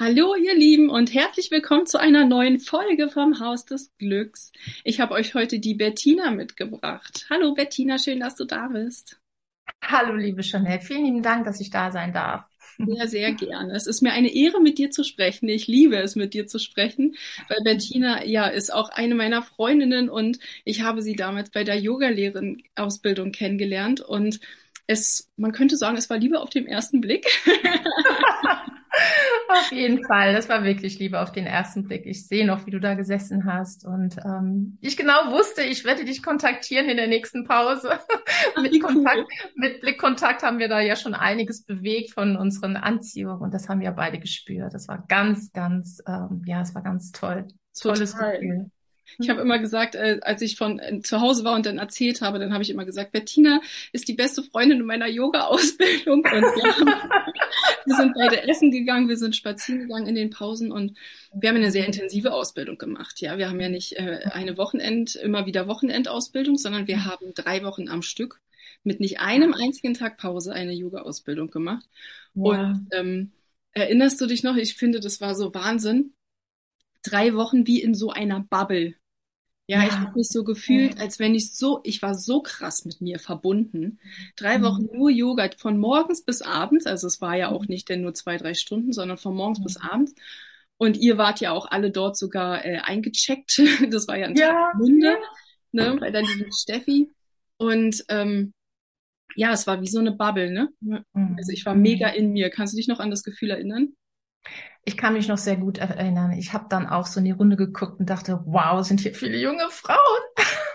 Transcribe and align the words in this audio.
Hallo 0.00 0.34
ihr 0.34 0.54
Lieben 0.54 0.88
und 0.88 1.12
herzlich 1.12 1.50
willkommen 1.50 1.84
zu 1.84 2.00
einer 2.00 2.24
neuen 2.24 2.58
Folge 2.58 3.10
vom 3.10 3.38
Haus 3.38 3.66
des 3.66 3.94
Glücks. 3.98 4.50
Ich 4.82 4.98
habe 4.98 5.12
euch 5.12 5.34
heute 5.34 5.58
die 5.58 5.74
Bettina 5.74 6.30
mitgebracht. 6.30 7.26
Hallo 7.28 7.52
Bettina, 7.52 7.98
schön, 7.98 8.18
dass 8.20 8.34
du 8.34 8.46
da 8.46 8.68
bist. 8.68 9.20
Hallo 9.84 10.14
liebe 10.14 10.40
Jeanette, 10.40 10.86
vielen 10.86 11.04
lieben 11.04 11.22
Dank, 11.22 11.44
dass 11.44 11.60
ich 11.60 11.68
da 11.68 11.92
sein 11.92 12.14
darf. 12.14 12.46
Ja, 12.78 13.06
sehr 13.06 13.34
gerne. 13.34 13.74
Es 13.74 13.86
ist 13.86 14.00
mir 14.00 14.12
eine 14.12 14.34
Ehre, 14.34 14.62
mit 14.62 14.78
dir 14.78 14.90
zu 14.90 15.04
sprechen. 15.04 15.50
Ich 15.50 15.66
liebe 15.66 15.98
es, 15.98 16.16
mit 16.16 16.32
dir 16.32 16.46
zu 16.46 16.58
sprechen, 16.58 17.14
weil 17.50 17.62
Bettina 17.62 18.24
ja 18.24 18.46
ist 18.46 18.72
auch 18.72 18.88
eine 18.88 19.14
meiner 19.14 19.42
Freundinnen 19.42 20.08
und 20.08 20.38
ich 20.64 20.80
habe 20.80 21.02
sie 21.02 21.14
damals 21.14 21.50
bei 21.50 21.62
der 21.62 21.78
Yogalehrerin-Ausbildung 21.78 23.32
kennengelernt 23.32 24.00
und 24.00 24.40
es, 24.86 25.30
man 25.36 25.52
könnte 25.52 25.76
sagen, 25.76 25.98
es 25.98 26.08
war 26.08 26.16
Liebe 26.16 26.40
auf 26.40 26.48
den 26.48 26.66
ersten 26.66 27.02
Blick. 27.02 27.26
Auf 29.48 29.72
jeden 29.72 30.04
Fall, 30.04 30.32
das 30.32 30.48
war 30.48 30.64
wirklich 30.64 30.98
Liebe 30.98 31.20
auf 31.20 31.32
den 31.32 31.46
ersten 31.46 31.84
Blick. 31.84 32.06
Ich 32.06 32.26
sehe 32.26 32.46
noch, 32.46 32.66
wie 32.66 32.70
du 32.70 32.80
da 32.80 32.94
gesessen 32.94 33.44
hast 33.44 33.84
und 33.84 34.16
ähm, 34.24 34.78
ich 34.80 34.96
genau 34.96 35.30
wusste, 35.30 35.62
ich 35.62 35.84
werde 35.84 36.04
dich 36.04 36.22
kontaktieren 36.22 36.88
in 36.88 36.96
der 36.96 37.06
nächsten 37.06 37.44
Pause. 37.44 37.98
mit. 38.62 38.82
Kontakt, 38.82 39.26
mit 39.54 39.80
Blickkontakt 39.80 40.42
haben 40.42 40.58
wir 40.58 40.68
da 40.68 40.80
ja 40.80 40.96
schon 40.96 41.14
einiges 41.14 41.64
bewegt 41.64 42.12
von 42.12 42.36
unseren 42.36 42.76
Anziehungen 42.76 43.40
und 43.40 43.54
das 43.54 43.68
haben 43.68 43.80
wir 43.80 43.92
beide 43.92 44.18
gespürt. 44.18 44.74
Das 44.74 44.88
war 44.88 45.04
ganz, 45.08 45.52
ganz, 45.52 46.02
ähm, 46.06 46.42
ja, 46.46 46.60
es 46.60 46.74
war 46.74 46.82
ganz 46.82 47.12
toll. 47.12 47.46
Tolles 47.80 48.12
Total. 48.12 48.38
Gefühl. 48.38 48.70
Ich 49.18 49.28
habe 49.28 49.40
immer 49.40 49.58
gesagt, 49.58 49.94
äh, 49.94 50.20
als 50.22 50.42
ich 50.42 50.56
von 50.56 50.78
äh, 50.78 51.00
zu 51.00 51.20
Hause 51.20 51.44
war 51.44 51.54
und 51.54 51.66
dann 51.66 51.78
erzählt 51.78 52.20
habe, 52.20 52.38
dann 52.38 52.52
habe 52.52 52.62
ich 52.62 52.70
immer 52.70 52.84
gesagt, 52.84 53.12
Bettina 53.12 53.60
ist 53.92 54.08
die 54.08 54.14
beste 54.14 54.42
Freundin 54.42 54.80
in 54.80 54.86
meiner 54.86 55.08
Yoga-Ausbildung. 55.08 56.20
Und 56.20 56.24
wir, 56.24 56.86
wir 57.86 57.94
sind 57.96 58.14
beide 58.14 58.48
essen 58.48 58.70
gegangen, 58.70 59.08
wir 59.08 59.16
sind 59.16 59.36
spazieren 59.36 59.80
gegangen 59.80 60.06
in 60.06 60.14
den 60.14 60.30
Pausen 60.30 60.72
und 60.72 60.96
wir 61.32 61.48
haben 61.48 61.56
eine 61.56 61.70
sehr 61.70 61.86
intensive 61.86 62.32
Ausbildung 62.32 62.78
gemacht. 62.78 63.20
Ja, 63.20 63.38
wir 63.38 63.48
haben 63.48 63.60
ja 63.60 63.68
nicht 63.68 63.92
äh, 63.98 64.20
eine 64.30 64.56
Wochenend, 64.56 65.14
immer 65.16 65.46
wieder 65.46 65.66
Wochenendausbildung, 65.66 66.56
sondern 66.56 66.86
wir 66.86 67.04
haben 67.04 67.34
drei 67.34 67.62
Wochen 67.64 67.88
am 67.88 68.02
Stück 68.02 68.40
mit 68.82 69.00
nicht 69.00 69.20
einem 69.20 69.54
einzigen 69.54 69.94
Tag 69.94 70.16
Pause 70.18 70.52
eine 70.52 70.72
Yoga-Ausbildung 70.72 71.50
gemacht. 71.50 71.86
Wow. 72.34 72.52
Und 72.52 72.88
ähm, 72.92 73.32
erinnerst 73.72 74.20
du 74.20 74.26
dich 74.26 74.42
noch? 74.42 74.56
Ich 74.56 74.74
finde, 74.74 75.00
das 75.00 75.20
war 75.20 75.34
so 75.34 75.54
Wahnsinn. 75.54 76.14
Drei 77.02 77.34
Wochen 77.34 77.66
wie 77.66 77.80
in 77.80 77.94
so 77.94 78.10
einer 78.10 78.40
Bubble. 78.40 78.94
Ja, 79.70 79.82
ja. 79.82 79.86
ich 79.86 79.92
habe 79.92 80.18
mich 80.18 80.26
so 80.26 80.42
gefühlt, 80.42 80.98
als 80.98 81.20
wenn 81.20 81.32
ich 81.32 81.54
so, 81.54 81.78
ich 81.84 82.02
war 82.02 82.16
so 82.16 82.42
krass 82.42 82.84
mit 82.84 83.00
mir 83.00 83.20
verbunden. 83.20 84.00
Drei 84.34 84.58
mhm. 84.58 84.62
Wochen 84.64 84.88
nur 84.92 85.10
Yoga, 85.10 85.48
von 85.58 85.78
morgens 85.78 86.24
bis 86.24 86.42
abends. 86.42 86.86
Also 86.86 87.06
es 87.06 87.20
war 87.20 87.36
ja 87.36 87.50
auch 87.50 87.62
mhm. 87.62 87.68
nicht 87.68 87.88
denn 87.88 88.02
nur 88.02 88.12
zwei, 88.12 88.36
drei 88.36 88.54
Stunden, 88.54 88.92
sondern 88.92 89.16
von 89.16 89.32
morgens 89.32 89.60
mhm. 89.60 89.62
bis 89.62 89.76
abends. 89.76 90.14
Und 90.76 90.96
ihr 90.96 91.18
wart 91.18 91.40
ja 91.40 91.52
auch 91.52 91.70
alle 91.70 91.92
dort 91.92 92.16
sogar 92.16 92.64
äh, 92.64 92.78
eingecheckt. 92.78 93.62
Das 93.92 94.08
war 94.08 94.18
ja 94.18 94.26
ein 94.26 94.34
ja. 94.34 94.72
Munde, 94.76 95.18
ne, 95.70 95.96
bei 96.00 96.10
der 96.10 96.22
lieben 96.22 96.50
Steffi. 96.52 97.08
Und 97.56 98.04
ähm, 98.08 98.52
ja, 99.36 99.52
es 99.52 99.68
war 99.68 99.80
wie 99.80 99.86
so 99.86 100.00
eine 100.00 100.10
Bubble, 100.10 100.50
ne? 100.50 100.70
Mhm. 100.80 101.36
Also 101.38 101.52
ich 101.52 101.64
war 101.64 101.76
mega 101.76 102.08
in 102.08 102.32
mir. 102.32 102.50
Kannst 102.50 102.72
du 102.72 102.76
dich 102.76 102.88
noch 102.88 102.98
an 102.98 103.10
das 103.10 103.22
Gefühl 103.22 103.50
erinnern? 103.50 103.92
Ich 104.84 104.96
kann 104.96 105.12
mich 105.12 105.28
noch 105.28 105.38
sehr 105.38 105.56
gut 105.56 105.78
erinnern. 105.78 106.32
Ich 106.32 106.52
habe 106.52 106.66
dann 106.68 106.86
auch 106.88 107.06
so 107.06 107.20
in 107.20 107.26
die 107.26 107.30
Runde 107.32 107.56
geguckt 107.56 108.00
und 108.00 108.08
dachte, 108.08 108.40
wow, 108.46 108.84
sind 108.84 109.00
hier 109.00 109.14
viele 109.14 109.38
junge 109.38 109.68
Frauen. 109.68 109.98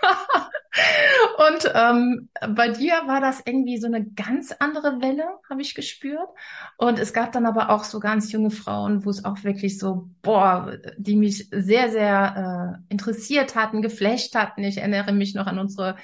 und 1.48 1.72
ähm, 1.74 2.28
bei 2.54 2.68
dir 2.68 2.92
war 3.06 3.20
das 3.20 3.42
irgendwie 3.44 3.78
so 3.78 3.88
eine 3.88 4.04
ganz 4.04 4.52
andere 4.52 5.00
Welle, 5.00 5.24
habe 5.50 5.60
ich 5.60 5.74
gespürt. 5.74 6.28
Und 6.76 7.00
es 7.00 7.12
gab 7.12 7.32
dann 7.32 7.46
aber 7.46 7.70
auch 7.70 7.82
so 7.82 7.98
ganz 7.98 8.30
junge 8.30 8.50
Frauen, 8.50 9.04
wo 9.04 9.10
es 9.10 9.24
auch 9.24 9.42
wirklich 9.42 9.78
so, 9.78 10.08
boah, 10.22 10.78
die 10.96 11.16
mich 11.16 11.48
sehr, 11.50 11.90
sehr 11.90 12.78
äh, 12.88 12.92
interessiert 12.92 13.56
hatten, 13.56 13.82
geflecht 13.82 14.36
hatten. 14.36 14.62
Ich 14.62 14.78
erinnere 14.78 15.12
mich 15.12 15.34
noch 15.34 15.46
an 15.46 15.58
unsere 15.58 15.96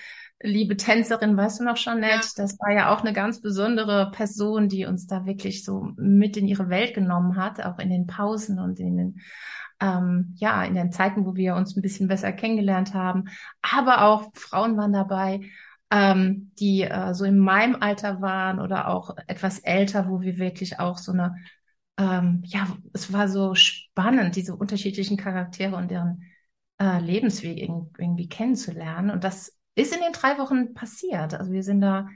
liebe 0.43 0.77
Tänzerin, 0.77 1.37
weißt 1.37 1.61
du 1.61 1.65
noch, 1.65 1.77
Jeanette? 1.77 2.27
Ja. 2.27 2.33
Das 2.37 2.59
war 2.59 2.73
ja 2.73 2.95
auch 2.95 3.01
eine 3.01 3.13
ganz 3.13 3.41
besondere 3.41 4.11
Person, 4.11 4.69
die 4.69 4.85
uns 4.87 5.07
da 5.07 5.25
wirklich 5.25 5.65
so 5.65 5.89
mit 5.97 6.37
in 6.37 6.49
ihre 6.49 6.69
Welt 6.69 6.95
genommen 6.95 7.37
hat, 7.37 7.65
auch 7.65 7.79
in 7.79 7.91
den 7.91 8.07
Pausen 8.07 8.59
und 8.59 8.81
in 8.81 8.97
den, 8.97 9.21
ähm, 9.81 10.35
ja, 10.37 10.65
in 10.65 10.75
den 10.75 10.93
Zeiten, 10.93 11.25
wo 11.27 11.35
wir 11.35 11.55
uns 11.55 11.77
ein 11.77 11.83
bisschen 11.83 12.09
besser 12.09 12.33
kennengelernt 12.33 12.95
haben. 12.95 13.25
Aber 13.63 14.05
auch 14.05 14.31
Frauen 14.35 14.77
waren 14.77 14.93
dabei, 14.93 15.41
ähm, 15.91 16.53
die 16.59 16.83
äh, 16.83 17.15
so 17.15 17.25
in 17.25 17.39
meinem 17.39 17.77
Alter 17.81 18.21
waren 18.21 18.61
oder 18.61 18.89
auch 18.89 19.17
etwas 19.27 19.59
älter, 19.61 20.09
wo 20.09 20.21
wir 20.21 20.39
wirklich 20.39 20.81
auch 20.81 20.99
so 20.99 21.13
eine, 21.13 21.37
ähm, 21.99 22.43
ja, 22.47 22.67
es 22.93 23.13
war 23.13 23.29
so 23.29 23.55
spannend, 23.55 24.37
diese 24.37 24.57
unterschiedlichen 24.57 25.17
Charaktere 25.17 25.77
und 25.77 25.91
deren 25.91 26.25
äh, 26.81 26.99
Lebensweg 27.01 27.59
irgendwie 27.59 28.29
kennenzulernen. 28.29 29.11
Und 29.11 29.25
das 29.25 29.55
ist 29.75 29.95
in 29.95 30.01
den 30.01 30.13
drei 30.13 30.39
Wochen 30.39 30.75
passiert. 30.75 31.35
Also 31.35 31.53
wir 31.53 31.63
sind 31.63 31.81
da, 31.81 32.09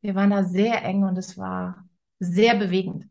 wir 0.00 0.14
waren 0.14 0.30
da 0.30 0.44
sehr 0.44 0.84
eng 0.84 1.04
und 1.04 1.18
es 1.18 1.36
war 1.36 1.88
sehr 2.18 2.54
bewegend. 2.54 3.06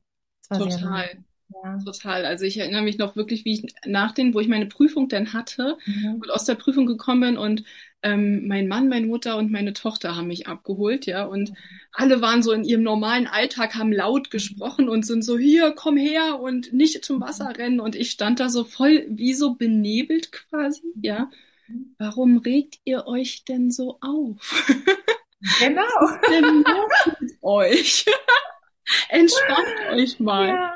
War 0.50 0.59
Total. 0.59 1.07
Sehr. 1.07 1.24
Ja. 1.63 1.78
Total. 1.84 2.25
Also 2.25 2.46
ich 2.46 2.57
erinnere 2.57 2.81
mich 2.81 2.97
noch 2.97 3.16
wirklich, 3.16 3.46
wie 3.46 3.53
ich 3.53 3.74
nach 3.85 4.13
den, 4.13 4.34
wo 4.34 4.40
ich 4.40 4.47
meine 4.47 4.68
Prüfung 4.68 5.09
dann 5.09 5.34
hatte 5.34 5.78
mhm. 5.85 6.16
und 6.22 6.31
aus 6.31 6.46
der 6.46 6.56
Prüfung 6.56 6.85
gekommen 6.85 7.22
bin 7.22 7.38
und 7.38 7.63
ähm, 8.03 8.47
mein 8.47 8.68
Mann, 8.68 8.90
meine 8.90 9.06
Mutter 9.06 9.38
und 9.38 9.51
meine 9.51 9.74
Tochter 9.74 10.16
haben 10.16 10.28
mich 10.28 10.47
abgeholt, 10.47 11.06
ja, 11.06 11.25
und 11.25 11.53
alle 11.91 12.22
waren 12.22 12.41
so 12.41 12.51
in 12.51 12.63
ihrem 12.63 12.84
normalen 12.84 13.28
Alltag, 13.28 13.75
haben 13.75 13.91
laut 13.91 14.31
gesprochen 14.31 14.90
und 14.90 15.06
sind 15.06 15.24
so, 15.24 15.38
hier, 15.38 15.74
komm 15.75 15.97
her 15.97 16.40
und 16.40 16.74
nicht 16.74 17.03
zum 17.06 17.22
Wasser 17.22 17.50
mhm. 17.50 17.56
rennen 17.56 17.80
und 17.80 17.96
ich 17.96 18.12
stand 18.12 18.40
da 18.40 18.50
so 18.50 18.63
voll 18.63 19.06
wie 19.09 19.34
so 19.34 19.56
benebelt 19.56 20.31
quasi, 20.31 20.81
ja, 21.01 21.30
Warum 21.98 22.38
regt 22.38 22.80
ihr 22.84 23.06
euch 23.08 23.46
denn 23.46 23.72
so 23.72 24.00
auf? 24.02 24.66
Genau. 25.59 25.82
Was 25.82 26.12
ist 26.12 26.30
denn 26.30 26.64
los 26.64 27.18
mit 27.20 27.32
euch? 27.42 28.06
Entspannt 29.09 29.92
euch 29.94 30.20
mal. 30.20 30.48
Ja. 30.50 30.74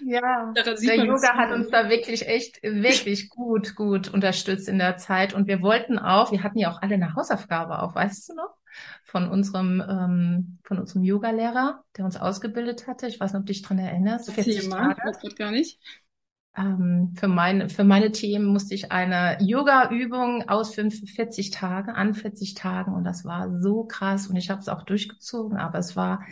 Ja, 0.00 0.52
der 0.54 0.96
Yoga 0.96 1.34
hat 1.34 1.52
uns 1.52 1.68
da 1.68 1.90
wirklich 1.90 2.26
echt, 2.26 2.62
wirklich 2.62 3.28
gut, 3.28 3.74
gut 3.74 4.08
unterstützt 4.08 4.66
in 4.66 4.78
der 4.78 4.96
Zeit. 4.96 5.34
Und 5.34 5.46
wir 5.46 5.60
wollten 5.60 5.98
auch, 5.98 6.32
wir 6.32 6.42
hatten 6.42 6.58
ja 6.58 6.70
auch 6.72 6.80
alle 6.80 6.94
eine 6.94 7.14
Hausaufgabe 7.14 7.82
auf, 7.82 7.94
weißt 7.94 8.30
du 8.30 8.34
noch? 8.34 8.56
Von 9.04 9.28
unserem, 9.28 9.82
ähm, 9.86 10.58
von 10.64 10.78
unserem 10.78 11.02
Yoga-Lehrer, 11.02 11.84
der 11.96 12.04
uns 12.06 12.16
ausgebildet 12.16 12.86
hatte. 12.86 13.08
Ich 13.08 13.20
weiß 13.20 13.32
nicht, 13.32 13.40
ob 13.40 13.46
du 13.46 13.52
dich 13.52 13.62
dran 13.62 13.78
erinnerst. 13.78 14.30
40 14.30 14.70
Tage. 14.70 14.96
Ich 14.98 15.24
weiß 15.24 15.34
gar 15.36 15.50
nicht 15.50 15.78
ähm, 16.58 17.14
für, 17.16 17.28
meine, 17.28 17.68
für 17.68 17.84
meine 17.84 18.10
Themen 18.10 18.46
musste 18.46 18.74
ich 18.74 18.90
eine 18.90 19.38
Yoga-Übung 19.40 20.48
aus 20.48 20.74
45 20.74 21.50
Tagen, 21.50 21.90
an 21.90 22.14
40 22.14 22.54
Tagen 22.54 22.92
und 22.94 23.04
das 23.04 23.24
war 23.24 23.60
so 23.60 23.84
krass 23.84 24.26
und 24.26 24.36
ich 24.36 24.50
habe 24.50 24.60
es 24.60 24.68
auch 24.68 24.82
durchgezogen, 24.82 25.56
aber 25.56 25.78
es 25.78 25.94
war, 25.94 26.24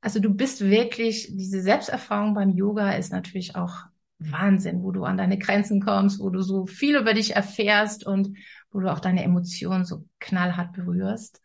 also 0.00 0.18
du 0.18 0.32
bist 0.32 0.62
wirklich, 0.62 1.28
diese 1.36 1.60
Selbsterfahrung 1.60 2.34
beim 2.34 2.50
Yoga 2.50 2.92
ist 2.92 3.12
natürlich 3.12 3.54
auch 3.54 3.74
Wahnsinn, 4.18 4.82
wo 4.82 4.92
du 4.92 5.04
an 5.04 5.18
deine 5.18 5.38
Grenzen 5.38 5.80
kommst, 5.80 6.20
wo 6.20 6.30
du 6.30 6.42
so 6.42 6.66
viel 6.66 6.96
über 6.96 7.14
dich 7.14 7.36
erfährst 7.36 8.06
und 8.06 8.36
wo 8.70 8.80
du 8.80 8.90
auch 8.90 9.00
deine 9.00 9.24
Emotionen 9.24 9.84
so 9.84 10.04
knallhart 10.20 10.72
berührst. 10.72 11.40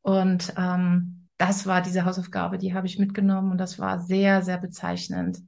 Und 0.00 0.52
ähm, 0.56 1.28
das 1.36 1.66
war 1.66 1.82
diese 1.82 2.04
Hausaufgabe, 2.04 2.58
die 2.58 2.74
habe 2.74 2.86
ich 2.86 2.98
mitgenommen 2.98 3.52
und 3.52 3.58
das 3.58 3.78
war 3.78 4.00
sehr, 4.00 4.42
sehr 4.42 4.58
bezeichnend. 4.58 5.38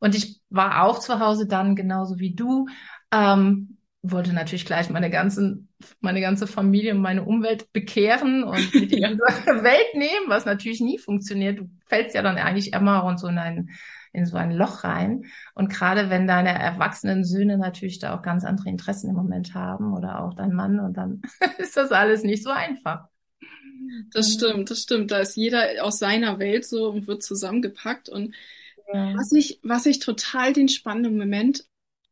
Und 0.00 0.14
ich 0.14 0.40
war 0.50 0.84
auch 0.84 0.98
zu 0.98 1.20
Hause 1.20 1.46
dann 1.46 1.76
genauso 1.76 2.18
wie 2.18 2.34
du. 2.34 2.66
Ähm, 3.12 3.78
wollte 4.02 4.32
natürlich 4.32 4.64
gleich 4.64 4.90
meine 4.90 5.10
ganzen, 5.10 5.68
meine 6.00 6.20
ganze 6.20 6.46
Familie 6.46 6.94
und 6.94 7.00
meine 7.00 7.24
Umwelt 7.24 7.72
bekehren 7.72 8.44
und 8.44 8.54
mit 8.74 8.92
in 8.92 9.18
diese 9.18 9.62
Welt 9.62 9.94
nehmen, 9.94 10.28
was 10.28 10.44
natürlich 10.44 10.80
nie 10.80 10.98
funktioniert. 10.98 11.58
Du 11.58 11.70
fällst 11.86 12.14
ja 12.14 12.22
dann 12.22 12.36
eigentlich 12.36 12.72
immer 12.72 13.04
und 13.04 13.18
so 13.18 13.26
in 13.26 13.38
ein, 13.38 13.70
in 14.12 14.24
so 14.24 14.36
ein 14.36 14.52
Loch 14.52 14.84
rein. 14.84 15.24
Und 15.54 15.68
gerade 15.68 16.10
wenn 16.10 16.26
deine 16.26 16.50
erwachsenen 16.50 17.24
Söhne 17.24 17.58
natürlich 17.58 17.98
da 17.98 18.16
auch 18.16 18.22
ganz 18.22 18.44
andere 18.44 18.68
Interessen 18.68 19.10
im 19.10 19.16
Moment 19.16 19.54
haben 19.54 19.92
oder 19.94 20.22
auch 20.22 20.34
dein 20.34 20.52
Mann 20.52 20.80
und 20.80 20.96
dann 20.96 21.22
ist 21.58 21.76
das 21.76 21.90
alles 21.90 22.22
nicht 22.22 22.44
so 22.44 22.50
einfach. 22.50 23.08
Das 24.12 24.32
stimmt, 24.32 24.70
das 24.70 24.82
stimmt. 24.82 25.10
Da 25.10 25.18
ist 25.18 25.36
jeder 25.36 25.82
aus 25.82 25.98
seiner 25.98 26.38
Welt 26.38 26.66
so 26.66 26.90
und 26.90 27.06
wird 27.06 27.22
zusammengepackt 27.22 28.08
und 28.08 28.34
was 28.92 29.32
ich, 29.32 29.60
was 29.62 29.86
ich 29.86 29.98
total 29.98 30.52
den 30.52 30.68
spannenden 30.68 31.18
Moment, 31.18 31.64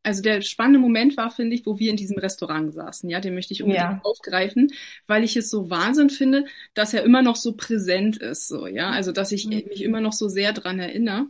also 0.02 0.22
der 0.22 0.40
spannende 0.42 0.78
Moment 0.78 1.16
war, 1.16 1.30
finde 1.30 1.56
ich, 1.56 1.66
wo 1.66 1.78
wir 1.80 1.90
in 1.90 1.96
diesem 1.96 2.18
Restaurant 2.18 2.72
saßen. 2.72 3.10
Ja, 3.10 3.20
den 3.20 3.34
möchte 3.34 3.52
ich 3.52 3.62
unbedingt 3.62 3.84
ja. 3.84 4.00
aufgreifen, 4.04 4.72
weil 5.08 5.24
ich 5.24 5.36
es 5.36 5.50
so 5.50 5.68
Wahnsinn 5.68 6.10
finde, 6.10 6.44
dass 6.74 6.94
er 6.94 7.02
immer 7.02 7.22
noch 7.22 7.34
so 7.34 7.56
präsent 7.56 8.16
ist, 8.18 8.46
so, 8.46 8.68
ja. 8.68 8.90
Also, 8.90 9.10
dass 9.10 9.32
ich 9.32 9.46
mhm. 9.46 9.64
mich 9.68 9.82
immer 9.82 10.00
noch 10.00 10.12
so 10.12 10.28
sehr 10.28 10.52
dran 10.52 10.78
erinnere, 10.78 11.26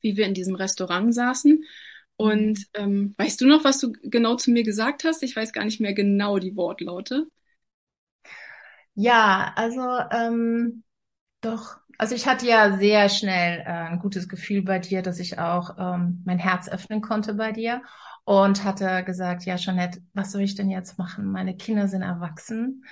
wie 0.00 0.16
wir 0.16 0.26
in 0.26 0.34
diesem 0.34 0.56
Restaurant 0.56 1.14
saßen. 1.14 1.64
Und 2.16 2.66
ähm, 2.74 3.14
weißt 3.18 3.40
du 3.40 3.46
noch, 3.46 3.62
was 3.62 3.78
du 3.78 3.92
genau 4.02 4.36
zu 4.36 4.50
mir 4.50 4.64
gesagt 4.64 5.04
hast? 5.04 5.22
Ich 5.22 5.36
weiß 5.36 5.52
gar 5.52 5.64
nicht 5.64 5.80
mehr 5.80 5.92
genau 5.92 6.38
die 6.38 6.56
Wortlaute. 6.56 7.28
Ja, 8.94 9.52
also 9.54 9.82
ähm, 10.10 10.82
doch, 11.40 11.78
Also 11.98 12.14
ich 12.14 12.26
hatte 12.26 12.46
ja 12.46 12.76
sehr 12.76 13.08
schnell 13.08 13.60
äh, 13.60 13.64
ein 13.64 13.98
gutes 13.98 14.28
Gefühl 14.28 14.62
bei 14.62 14.78
dir, 14.78 15.02
dass 15.02 15.18
ich 15.18 15.38
auch 15.38 15.76
ähm, 15.78 16.22
mein 16.24 16.38
Herz 16.38 16.68
öffnen 16.68 17.00
konnte 17.00 17.34
bei 17.34 17.52
dir 17.52 17.82
und 18.24 18.64
hatte 18.64 19.04
gesagt, 19.04 19.44
ja, 19.44 19.56
Jeanette, 19.56 20.00
was 20.12 20.32
soll 20.32 20.42
ich 20.42 20.54
denn 20.54 20.70
jetzt 20.70 20.98
machen? 20.98 21.30
Meine 21.30 21.56
Kinder 21.56 21.88
sind 21.88 22.02
erwachsen 22.02 22.84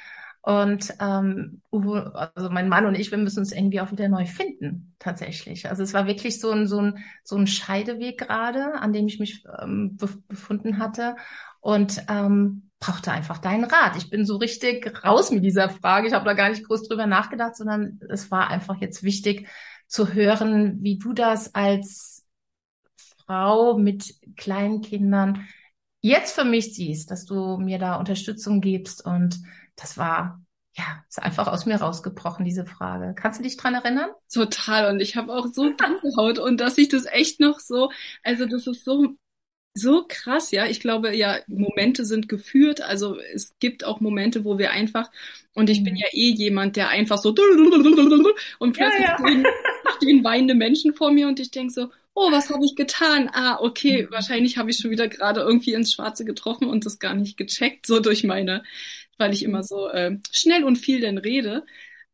und 0.43 0.95
ähm, 1.01 1.63
Uwe, 1.73 2.31
also 2.35 2.51
mein 2.51 2.69
Mann 2.69 2.85
und 2.87 2.95
ich, 2.95 3.11
wir 3.11 3.19
müssen 3.19 3.39
uns 3.41 3.53
irgendwie 3.53 3.81
auch 3.81 3.91
wieder 3.93 4.09
neu 4.09 4.27
finden, 4.27 4.95
tatsächlich. 4.99 5.69
Also 5.71 5.83
es 5.83 5.95
war 5.95 6.07
wirklich 6.07 6.39
so 6.39 6.51
ein, 6.51 6.67
so 6.67 6.81
ein, 6.81 6.99
so 7.23 7.37
ein 7.37 7.47
Scheideweg 7.47 8.19
gerade, 8.19 8.75
an 8.75 8.93
dem 8.93 9.07
ich 9.07 9.19
mich 9.19 9.45
ähm, 9.63 9.97
befunden 10.29 10.79
hatte 10.79 11.17
und 11.61 12.05
ähm, 12.09 12.71
brauchte 12.85 13.13
einfach 13.13 13.39
deinen 13.39 13.65
Rat. 13.65 13.97
Ich 13.97 14.11
bin 14.11 14.27
so 14.27 14.37
richtig 14.37 15.05
raus 15.05 15.31
mit 15.31 15.43
dieser 15.43 15.71
Frage. 15.71 16.07
Ich 16.07 16.13
habe 16.13 16.25
da 16.25 16.35
gar 16.35 16.51
nicht 16.51 16.67
groß 16.67 16.87
drüber 16.89 17.07
nachgedacht, 17.07 17.57
sondern 17.57 18.01
es 18.11 18.31
war 18.31 18.49
einfach 18.49 18.77
jetzt 18.81 19.03
wichtig 19.03 19.49
zu 19.87 20.13
hören, 20.13 20.83
wie 20.83 20.99
du 20.99 21.13
das 21.13 21.55
als 21.55 22.27
Frau 23.27 23.79
mit 23.79 24.15
kleinen 24.37 24.83
Kindern 24.83 25.47
jetzt 26.01 26.35
für 26.35 26.45
mich 26.45 26.75
siehst, 26.75 27.11
dass 27.11 27.25
du 27.25 27.57
mir 27.57 27.79
da 27.79 27.97
Unterstützung 27.97 28.61
gibst 28.61 29.05
und 29.05 29.41
das 29.77 29.97
war 29.97 30.41
ja, 30.77 31.05
ist 31.09 31.23
einfach 31.23 31.47
aus 31.47 31.67
mir 31.67 31.77
rausgebrochen, 31.77 32.45
diese 32.45 32.67
Frage. 32.67 33.15
Kannst 33.15 33.39
du 33.39 33.45
dich 33.45 33.57
dran 33.57 33.75
erinnern? 33.75 34.11
Total. 34.33 34.91
Und 34.93 35.01
ich 35.01 35.15
habe 35.15 35.33
auch 35.33 35.47
so 35.47 35.73
Gänsehaut 35.77 36.41
und 36.41 36.61
dass 36.61 36.77
ich 36.79 36.89
das 36.89 37.07
echt 37.07 37.39
noch 37.39 37.61
so, 37.61 37.93
also 38.25 38.45
das 38.45 38.67
ist 38.67 38.85
so, 38.85 39.15
so 39.75 40.05
krass, 40.09 40.51
ja. 40.53 40.67
Ich 40.67 40.81
glaube, 40.81 41.15
ja, 41.17 41.39
Momente 41.47 42.05
sind 42.05 42.29
geführt. 42.29 42.81
Also 42.81 43.19
es 43.35 43.57
gibt 43.59 43.85
auch 43.85 44.01
Momente, 44.01 44.45
wo 44.45 44.59
wir 44.59 44.71
einfach, 44.71 45.11
und 45.55 45.69
ich 45.69 45.83
bin 45.83 45.95
mhm. 45.95 46.01
ja 46.01 46.07
eh 46.13 46.31
jemand, 46.31 46.77
der 46.77 46.89
einfach 46.89 47.19
so 47.19 47.31
und 47.31 48.73
plötzlich 48.73 49.03
ja, 49.03 49.17
ja. 49.19 49.19
Stehen, 49.19 49.47
stehen 49.97 50.25
weinende 50.25 50.55
Menschen 50.55 50.95
vor 50.95 51.11
mir 51.11 51.29
und 51.29 51.41
ich 51.41 51.51
denk 51.51 51.73
so, 51.73 51.91
oh, 52.15 52.31
was 52.31 52.51
habe 52.51 52.65
ich 52.65 52.77
getan? 52.77 53.29
Ah, 53.33 53.59
okay, 53.61 54.05
mhm. 54.05 54.13
wahrscheinlich 54.13 54.57
habe 54.57 54.71
ich 54.71 54.79
schon 54.79 54.91
wieder 54.91 55.09
gerade 55.09 55.41
irgendwie 55.41 55.75
ins 55.75 55.93
Schwarze 55.93 56.25
getroffen 56.25 56.69
und 56.69 56.87
das 56.87 56.99
gar 56.99 57.15
nicht 57.15 57.37
gecheckt, 57.37 57.87
so 57.87 58.01
durch 58.01 58.25
meine 58.25 58.63
weil 59.19 59.33
ich 59.33 59.43
immer 59.43 59.63
so 59.63 59.89
äh, 59.89 60.19
schnell 60.33 60.65
und 60.65 60.77
viel 60.77 61.01
denn 61.01 61.19
rede. 61.19 61.65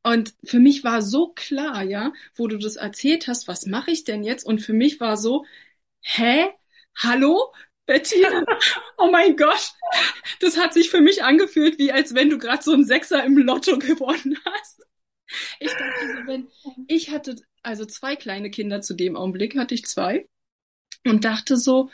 Und 0.03 0.35
für 0.45 0.59
mich 0.61 0.85
war 0.85 1.03
so 1.03 1.29
klar, 1.29 1.83
ja, 1.83 2.13
wo 2.35 2.47
du 2.49 2.59
das 2.59 2.77
erzählt 2.77 3.29
hast, 3.29 3.49
was 3.49 3.67
mache 3.67 3.91
ich 3.91 4.05
denn 4.05 4.25
jetzt? 4.25 4.45
Und 4.45 4.61
für 4.61 4.73
mich 4.73 5.01
war 5.01 5.17
so, 5.17 5.45
hä? 6.03 6.47
Hallo? 6.97 7.53
Bettina? 7.87 8.45
Oh 8.99 9.11
mein 9.11 9.37
Gott. 9.37 9.73
Das 10.41 10.57
hat 10.57 10.75
sich 10.75 10.91
für 10.91 11.01
mich 11.01 11.25
angefühlt, 11.25 11.79
wie 11.79 11.91
als 11.93 12.15
wenn 12.15 12.31
du 12.31 12.39
gerade 12.39 12.63
so 12.63 12.73
einen 12.73 12.85
Sechser 12.85 13.25
im 13.25 13.37
Lotto 13.39 13.79
gewonnen 13.79 14.39
hast. 14.45 14.87
Ich 15.59 15.71
dachte 15.71 16.07
so, 16.07 16.27
wenn 16.27 16.49
ich 16.89 17.11
hatte 17.11 17.37
also 17.63 17.85
zwei 17.85 18.17
kleine 18.17 18.51
Kinder 18.51 18.81
zu 18.81 18.95
dem 18.95 19.17
Augenblick 19.17 19.57
hatte 19.57 19.75
ich 19.75 19.85
zwei 19.87 20.29
und 21.07 21.25
dachte 21.25 21.57
so, 21.57 21.91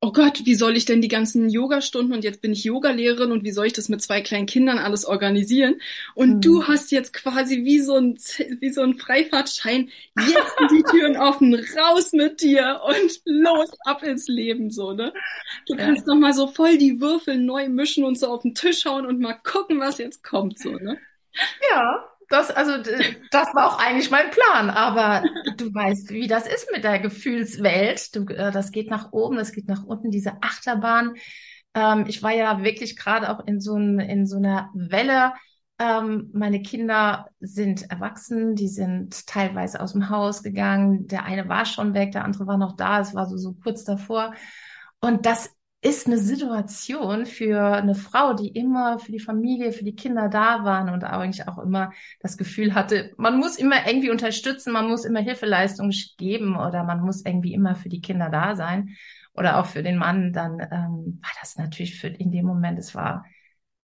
oh 0.00 0.12
Gott, 0.12 0.44
wie 0.44 0.54
soll 0.54 0.76
ich 0.76 0.84
denn 0.84 1.00
die 1.00 1.08
ganzen 1.08 1.48
Yogastunden 1.48 2.12
und 2.12 2.22
jetzt 2.22 2.42
bin 2.42 2.52
ich 2.52 2.64
Yogalehrerin 2.64 3.32
und 3.32 3.44
wie 3.44 3.50
soll 3.50 3.66
ich 3.66 3.72
das 3.72 3.88
mit 3.88 4.02
zwei 4.02 4.20
kleinen 4.20 4.46
Kindern 4.46 4.78
alles 4.78 5.04
organisieren? 5.06 5.80
Und 6.14 6.36
mhm. 6.36 6.40
du 6.42 6.68
hast 6.68 6.92
jetzt 6.92 7.12
quasi 7.12 7.64
wie 7.64 7.80
so 7.80 7.96
ein, 7.96 8.16
wie 8.60 8.70
so 8.70 8.82
ein 8.82 8.98
Freifahrtschein, 8.98 9.90
jetzt 10.18 10.58
sind 10.58 10.70
die 10.70 10.82
Türen 10.90 11.16
offen, 11.16 11.54
raus 11.54 12.12
mit 12.12 12.42
dir 12.42 12.80
und 12.86 13.20
los 13.24 13.70
ab 13.84 14.02
ins 14.02 14.28
Leben, 14.28 14.70
so, 14.70 14.92
ne? 14.92 15.12
Du 15.66 15.76
kannst 15.76 16.06
ja. 16.06 16.14
noch 16.14 16.20
mal 16.20 16.34
so 16.34 16.46
voll 16.46 16.76
die 16.76 17.00
Würfel 17.00 17.38
neu 17.38 17.68
mischen 17.68 18.04
und 18.04 18.18
so 18.18 18.28
auf 18.28 18.42
den 18.42 18.54
Tisch 18.54 18.84
hauen 18.84 19.06
und 19.06 19.20
mal 19.20 19.34
gucken, 19.34 19.80
was 19.80 19.98
jetzt 19.98 20.22
kommt, 20.22 20.58
so, 20.58 20.72
ne? 20.72 20.98
Ja, 21.70 22.15
das, 22.28 22.50
also, 22.50 22.72
das 23.30 23.48
war 23.54 23.66
auch 23.66 23.78
eigentlich 23.78 24.10
mein 24.10 24.30
Plan. 24.30 24.70
Aber 24.70 25.24
du 25.56 25.72
weißt, 25.72 26.10
wie 26.10 26.26
das 26.26 26.46
ist 26.46 26.68
mit 26.72 26.84
der 26.84 26.98
Gefühlswelt. 26.98 28.14
Du, 28.14 28.24
äh, 28.26 28.50
das 28.50 28.72
geht 28.72 28.90
nach 28.90 29.12
oben, 29.12 29.36
das 29.36 29.52
geht 29.52 29.68
nach 29.68 29.84
unten, 29.84 30.10
diese 30.10 30.42
Achterbahn. 30.42 31.14
Ähm, 31.74 32.04
ich 32.08 32.22
war 32.22 32.32
ja 32.32 32.62
wirklich 32.62 32.96
gerade 32.96 33.30
auch 33.30 33.46
in 33.46 33.60
so, 33.60 33.76
ein, 33.76 34.00
in 34.00 34.26
so 34.26 34.36
einer 34.36 34.70
Welle. 34.74 35.32
Ähm, 35.78 36.30
meine 36.32 36.62
Kinder 36.62 37.26
sind 37.38 37.90
erwachsen, 37.90 38.54
die 38.54 38.68
sind 38.68 39.26
teilweise 39.26 39.80
aus 39.80 39.92
dem 39.92 40.08
Haus 40.08 40.42
gegangen. 40.42 41.06
Der 41.06 41.24
eine 41.24 41.48
war 41.48 41.66
schon 41.66 41.92
weg, 41.94 42.12
der 42.12 42.24
andere 42.24 42.46
war 42.46 42.56
noch 42.56 42.76
da. 42.76 43.00
Es 43.00 43.14
war 43.14 43.26
so, 43.26 43.36
so 43.36 43.54
kurz 43.62 43.84
davor. 43.84 44.34
Und 45.00 45.26
das 45.26 45.55
ist 45.82 46.06
eine 46.06 46.18
Situation 46.18 47.26
für 47.26 47.60
eine 47.60 47.94
Frau, 47.94 48.34
die 48.34 48.48
immer 48.48 48.98
für 48.98 49.12
die 49.12 49.20
Familie, 49.20 49.72
für 49.72 49.84
die 49.84 49.94
Kinder 49.94 50.28
da 50.28 50.64
waren 50.64 50.88
und 50.88 51.04
eigentlich 51.04 51.46
auch 51.46 51.58
immer 51.58 51.92
das 52.20 52.36
Gefühl 52.36 52.74
hatte, 52.74 53.12
man 53.18 53.38
muss 53.38 53.56
immer 53.56 53.86
irgendwie 53.86 54.10
unterstützen, 54.10 54.72
man 54.72 54.88
muss 54.88 55.04
immer 55.04 55.20
Hilfeleistung 55.20 55.92
geben 56.18 56.56
oder 56.56 56.82
man 56.82 57.00
muss 57.00 57.24
irgendwie 57.24 57.54
immer 57.54 57.76
für 57.76 57.88
die 57.88 58.00
Kinder 58.00 58.30
da 58.30 58.56
sein 58.56 58.96
oder 59.34 59.58
auch 59.58 59.66
für 59.66 59.82
den 59.82 59.98
Mann, 59.98 60.32
dann 60.32 60.58
ähm, 60.60 61.20
war 61.22 61.30
das 61.40 61.56
natürlich 61.56 62.00
für 62.00 62.08
in 62.08 62.32
dem 62.32 62.46
Moment, 62.46 62.78
es 62.78 62.94
war, 62.94 63.24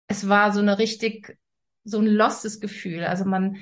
es 0.08 0.28
war 0.28 0.52
so 0.52 0.60
eine 0.60 0.78
richtig, 0.78 1.38
so 1.84 1.98
ein 1.98 2.06
lostes 2.06 2.60
Gefühl. 2.60 3.04
Also 3.04 3.24
man 3.24 3.58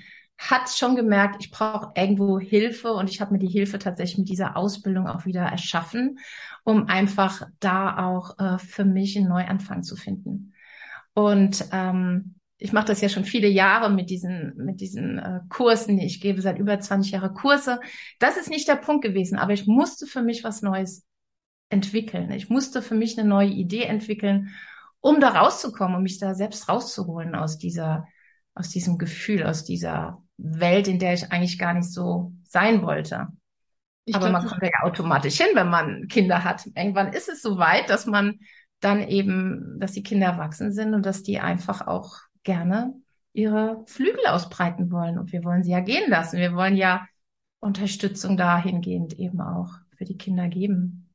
hat 0.51 0.71
schon 0.71 0.97
gemerkt, 0.97 1.37
ich 1.41 1.51
brauche 1.51 1.93
irgendwo 1.95 2.39
Hilfe 2.39 2.93
und 2.93 3.11
ich 3.11 3.21
habe 3.21 3.33
mir 3.33 3.39
die 3.39 3.49
Hilfe 3.49 3.79
tatsächlich 3.79 4.19
mit 4.19 4.29
dieser 4.29 4.57
Ausbildung 4.57 5.07
auch 5.07 5.25
wieder 5.25 5.43
erschaffen 5.43 6.19
um 6.65 6.89
einfach 6.89 7.43
da 7.61 8.07
auch 8.07 8.39
äh, 8.39 8.59
für 8.59 8.85
mich 8.85 9.17
einen 9.17 9.29
Neuanfang 9.29 9.83
zu 9.83 9.97
finden. 9.97 10.55
Und 11.15 11.67
ähm, 11.73 12.37
ich 12.59 12.73
mache 12.73 12.87
das 12.87 13.01
ja 13.01 13.09
schon 13.09 13.25
viele 13.25 13.49
Jahre 13.49 13.91
mit 13.91 14.09
diesen, 14.11 14.55
mit 14.57 14.81
diesen 14.81 15.19
äh, 15.19 15.41
Kursen. 15.49 15.99
Ich 15.99 16.21
gebe 16.21 16.41
seit 16.41 16.59
über 16.59 16.79
20 16.79 17.13
Jahre 17.13 17.33
Kurse. 17.33 17.81
Das 18.21 18.37
ist 18.37 18.49
nicht 18.49 18.69
der 18.69 18.77
Punkt 18.77 19.05
gewesen, 19.05 19.37
aber 19.37 19.53
ich 19.53 19.67
musste 19.67 20.07
für 20.07 20.23
mich 20.23 20.45
was 20.45 20.63
Neues 20.63 21.05
entwickeln. 21.69 22.31
Ich 22.31 22.49
musste 22.49 22.81
für 22.81 22.95
mich 22.95 23.19
eine 23.19 23.29
neue 23.29 23.49
Idee 23.49 23.83
entwickeln, 23.83 24.51
um 25.01 25.21
da 25.21 25.31
rauszukommen, 25.31 25.97
um 25.97 26.03
mich 26.03 26.19
da 26.19 26.35
selbst 26.35 26.69
rauszuholen 26.69 27.35
aus 27.35 27.59
dieser, 27.59 28.07
aus 28.55 28.69
diesem 28.69 28.99
Gefühl, 28.99 29.43
aus 29.43 29.65
dieser 29.65 30.23
Welt, 30.43 30.89
in 30.89 30.99
der 30.99 31.15
ich 31.15 31.31
eigentlich 31.33 31.59
gar 31.59 31.75
nicht 31.75 31.91
so 31.91 32.33
sein 32.45 32.83
wollte. 32.83 33.29
Ich 34.05 34.15
Aber 34.15 34.29
glaub, 34.29 34.43
man 34.43 34.51
kommt 34.51 34.63
ja 34.63 34.83
automatisch 34.83 35.37
hin, 35.37 35.55
wenn 35.55 35.71
man 35.71 36.09
Kinder 36.09 36.45
hat. 36.45 36.67
Irgendwann 36.75 37.13
ist 37.13 37.29
es 37.29 37.41
so 37.41 37.59
weit, 37.59 37.89
dass 37.89 38.07
man 38.07 38.41
dann 38.81 39.01
eben, 39.07 39.79
dass 39.79 39.93
die 39.93 40.03
Kinder 40.03 40.27
erwachsen 40.27 40.73
sind 40.73 40.95
und 40.95 41.07
dass 41.07 41.23
die 41.23 41.39
einfach 41.39 41.87
auch 41.87 42.17
gerne 42.43 42.95
ihre 43.33 43.85
Flügel 43.87 44.27
ausbreiten 44.27 44.91
wollen. 44.91 45.19
Und 45.19 45.33
wir 45.33 45.45
wollen 45.45 45.63
sie 45.63 45.71
ja 45.71 45.81
gehen 45.81 46.11
lassen. 46.11 46.39
Wir 46.39 46.55
wollen 46.55 46.77
ja 46.77 47.07
Unterstützung 47.61 48.37
dahingehend 48.37 49.19
eben 49.19 49.41
auch 49.41 49.71
für 49.97 50.05
die 50.05 50.19
Kinder 50.19 50.49
geben. 50.49 51.12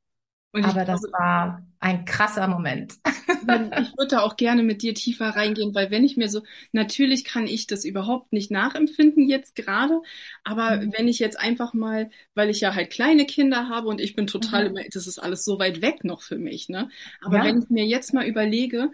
Aber 0.52 0.62
glaube, 0.62 0.86
das 0.86 1.02
war 1.12 1.62
ein 1.80 2.04
krasser 2.04 2.48
Moment. 2.48 2.94
ich 3.06 3.96
würde 3.96 4.08
da 4.08 4.20
auch 4.20 4.36
gerne 4.36 4.62
mit 4.62 4.82
dir 4.82 4.94
tiefer 4.94 5.28
reingehen, 5.28 5.74
weil 5.74 5.90
wenn 5.90 6.04
ich 6.04 6.16
mir 6.16 6.28
so, 6.28 6.42
natürlich 6.72 7.24
kann 7.24 7.46
ich 7.46 7.66
das 7.66 7.84
überhaupt 7.84 8.32
nicht 8.32 8.50
nachempfinden 8.50 9.28
jetzt 9.28 9.54
gerade, 9.54 10.00
aber 10.44 10.78
mhm. 10.78 10.92
wenn 10.96 11.08
ich 11.08 11.18
jetzt 11.18 11.38
einfach 11.38 11.74
mal, 11.74 12.10
weil 12.34 12.50
ich 12.50 12.60
ja 12.60 12.74
halt 12.74 12.90
kleine 12.90 13.26
Kinder 13.26 13.68
habe 13.68 13.88
und 13.88 14.00
ich 14.00 14.16
bin 14.16 14.26
total 14.26 14.70
mhm. 14.70 14.78
das 14.92 15.06
ist 15.06 15.18
alles 15.18 15.44
so 15.44 15.58
weit 15.58 15.82
weg 15.82 16.04
noch 16.04 16.22
für 16.22 16.38
mich, 16.38 16.68
ne? 16.68 16.88
Aber 17.20 17.38
ja. 17.38 17.44
wenn 17.44 17.58
ich 17.58 17.68
mir 17.68 17.84
jetzt 17.84 18.14
mal 18.14 18.26
überlege, 18.26 18.90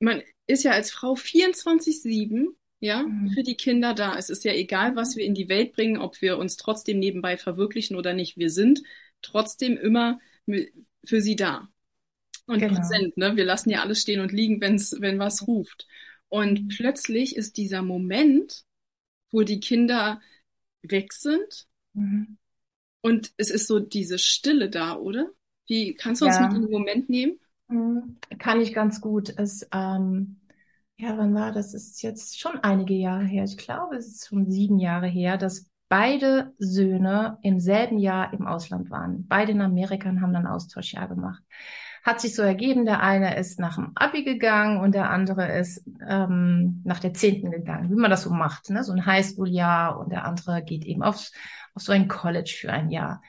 man 0.00 0.22
ist 0.46 0.64
ja 0.64 0.72
als 0.72 0.90
Frau 0.90 1.14
24-7 1.14 2.48
ja, 2.80 3.02
mhm. 3.02 3.30
für 3.30 3.42
die 3.42 3.56
Kinder 3.56 3.94
da. 3.94 4.16
Es 4.16 4.30
ist 4.30 4.44
ja 4.44 4.52
egal, 4.52 4.94
was 4.94 5.16
wir 5.16 5.24
in 5.24 5.34
die 5.34 5.48
Welt 5.48 5.72
bringen, 5.72 5.98
ob 5.98 6.20
wir 6.22 6.38
uns 6.38 6.56
trotzdem 6.56 6.98
nebenbei 6.98 7.36
verwirklichen 7.36 7.96
oder 7.96 8.12
nicht. 8.14 8.36
Wir 8.36 8.50
sind 8.50 8.82
trotzdem 9.20 9.76
immer 9.76 10.20
für 11.04 11.20
sie 11.20 11.36
da 11.36 11.68
und 12.46 12.60
genau. 12.60 12.74
präsent. 12.74 13.16
Ne? 13.16 13.36
Wir 13.36 13.44
lassen 13.44 13.70
ja 13.70 13.82
alles 13.82 14.00
stehen 14.00 14.20
und 14.20 14.32
liegen, 14.32 14.60
wenn's, 14.60 14.96
wenn 15.00 15.18
was 15.18 15.46
ruft. 15.46 15.86
Und 16.28 16.64
mhm. 16.64 16.68
plötzlich 16.68 17.36
ist 17.36 17.56
dieser 17.56 17.82
Moment, 17.82 18.64
wo 19.30 19.42
die 19.42 19.60
Kinder 19.60 20.20
weg 20.82 21.12
sind 21.12 21.66
mhm. 21.92 22.38
und 23.02 23.32
es 23.36 23.50
ist 23.50 23.66
so 23.66 23.78
diese 23.80 24.18
Stille 24.18 24.70
da, 24.70 24.96
oder? 24.96 25.30
Wie 25.66 25.94
kannst 25.94 26.22
du 26.22 26.26
uns 26.26 26.40
mit 26.40 26.54
in 26.54 26.62
den 26.62 26.70
Moment 26.70 27.10
nehmen? 27.10 27.38
Mhm. 27.68 28.16
Kann 28.38 28.60
ich 28.60 28.72
ganz 28.72 29.00
gut. 29.00 29.34
Es, 29.36 29.66
ähm, 29.72 30.40
ja, 30.96 31.16
wann 31.18 31.34
war 31.34 31.52
das? 31.52 31.72
das? 31.72 31.88
Ist 31.88 32.02
jetzt 32.02 32.40
schon 32.40 32.58
einige 32.60 32.94
Jahre 32.94 33.24
her. 33.24 33.44
Ich 33.44 33.58
glaube, 33.58 33.96
es 33.96 34.06
ist 34.06 34.28
schon 34.28 34.50
sieben 34.50 34.78
Jahre 34.78 35.06
her, 35.06 35.36
dass 35.36 35.66
beide 35.88 36.52
Söhne 36.58 37.38
im 37.42 37.60
selben 37.60 37.98
Jahr 37.98 38.32
im 38.32 38.46
Ausland 38.46 38.90
waren. 38.90 39.26
Beide 39.26 39.52
in 39.52 39.60
Amerika 39.60 40.08
und 40.08 40.20
haben 40.20 40.32
dann 40.32 40.46
Austauschjahr 40.46 41.08
gemacht. 41.08 41.42
Hat 42.02 42.20
sich 42.20 42.34
so 42.34 42.42
ergeben, 42.42 42.84
der 42.84 43.02
eine 43.02 43.36
ist 43.36 43.58
nach 43.58 43.74
dem 43.74 43.92
Abi 43.94 44.24
gegangen 44.24 44.80
und 44.80 44.94
der 44.94 45.10
andere 45.10 45.58
ist 45.58 45.84
ähm, 46.08 46.82
nach 46.84 47.00
der 47.00 47.12
Zehnten 47.12 47.50
gegangen, 47.50 47.90
wie 47.90 47.96
man 47.96 48.10
das 48.10 48.22
so 48.22 48.30
macht, 48.30 48.70
ne? 48.70 48.84
so 48.84 48.92
ein 48.92 49.04
Highschool-Jahr 49.04 49.98
und 49.98 50.10
der 50.12 50.24
andere 50.24 50.62
geht 50.62 50.84
eben 50.84 51.02
aufs, 51.02 51.32
auf 51.74 51.82
so 51.82 51.92
ein 51.92 52.08
College 52.08 52.56
für 52.60 52.72
ein 52.72 52.90
Jahr. 52.90 53.20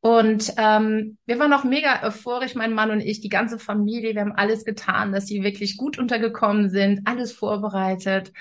Und 0.00 0.52
ähm, 0.56 1.16
wir 1.26 1.38
waren 1.38 1.52
auch 1.52 1.62
mega 1.62 2.02
euphorisch, 2.02 2.56
mein 2.56 2.74
Mann 2.74 2.90
und 2.90 3.00
ich, 3.00 3.20
die 3.20 3.28
ganze 3.28 3.60
Familie. 3.60 4.14
Wir 4.14 4.22
haben 4.22 4.34
alles 4.34 4.64
getan, 4.64 5.12
dass 5.12 5.26
sie 5.26 5.44
wirklich 5.44 5.76
gut 5.76 5.96
untergekommen 5.96 6.70
sind, 6.70 7.06
alles 7.06 7.32
vorbereitet. 7.32 8.32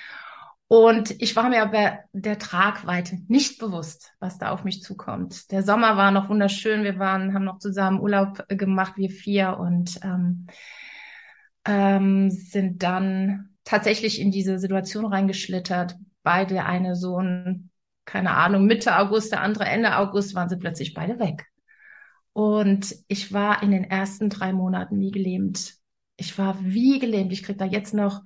Und 0.71 1.21
ich 1.21 1.35
war 1.35 1.49
mir 1.49 1.63
aber 1.63 1.99
der 2.13 2.39
Tragweite 2.39 3.17
nicht 3.27 3.59
bewusst, 3.59 4.13
was 4.21 4.37
da 4.37 4.51
auf 4.51 4.63
mich 4.63 4.81
zukommt. 4.81 5.51
Der 5.51 5.63
Sommer 5.63 5.97
war 5.97 6.11
noch 6.11 6.29
wunderschön. 6.29 6.85
Wir 6.85 6.97
waren, 6.97 7.33
haben 7.33 7.43
noch 7.43 7.57
zusammen 7.57 7.99
Urlaub 7.99 8.45
gemacht, 8.47 8.93
wir 8.95 9.09
vier, 9.09 9.57
und 9.59 9.99
ähm, 10.01 10.47
ähm, 11.65 12.31
sind 12.31 12.83
dann 12.83 13.49
tatsächlich 13.65 14.21
in 14.21 14.31
diese 14.31 14.59
Situation 14.59 15.05
reingeschlittert. 15.05 15.97
Beide 16.23 16.63
eine 16.63 16.95
Sohn, 16.95 17.69
keine 18.05 18.31
Ahnung, 18.31 18.65
Mitte 18.65 18.95
August, 18.95 19.33
der 19.33 19.41
andere 19.41 19.65
Ende 19.65 19.97
August, 19.97 20.35
waren 20.35 20.47
sie 20.47 20.55
plötzlich 20.55 20.93
beide 20.93 21.19
weg. 21.19 21.47
Und 22.31 22.95
ich 23.09 23.33
war 23.33 23.61
in 23.61 23.71
den 23.71 23.83
ersten 23.83 24.29
drei 24.29 24.53
Monaten 24.53 25.01
wie 25.01 25.11
gelähmt. 25.11 25.73
Ich 26.15 26.37
war 26.37 26.63
wie 26.63 26.97
gelähmt. 26.99 27.33
Ich 27.33 27.43
krieg 27.43 27.57
da 27.57 27.65
jetzt 27.65 27.93
noch 27.93 28.21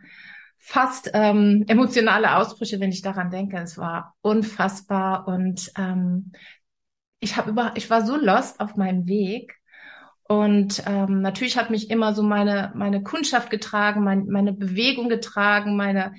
fast 0.67 1.12
ähm, 1.13 1.63
emotionale 1.67 2.38
Ausbrüche, 2.38 2.79
wenn 2.79 2.89
ich 2.89 3.03
daran 3.03 3.29
denke. 3.29 3.57
Es 3.57 3.77
war 3.77 4.15
unfassbar 4.22 5.27
und 5.27 5.72
ähm, 5.77 6.31
ich 7.19 7.38
habe 7.38 7.51
über, 7.51 7.74
ich 7.75 7.88
war 7.91 8.03
so 8.03 8.15
lost 8.17 8.60
auf 8.60 8.75
meinem 8.75 9.05
Weg 9.05 9.55
und 10.27 10.81
ähm, 10.88 11.22
natürlich 11.22 11.57
hat 11.57 11.69
mich 11.69 11.91
immer 11.91 12.15
so 12.15 12.24
meine 12.24 12.72
meine 12.74 13.03
Kundschaft 13.03 13.51
getragen, 13.51 14.03
mein, 14.03 14.25
meine 14.25 14.53
Bewegung 14.53 15.07
getragen, 15.07 15.75
meine 15.75 16.13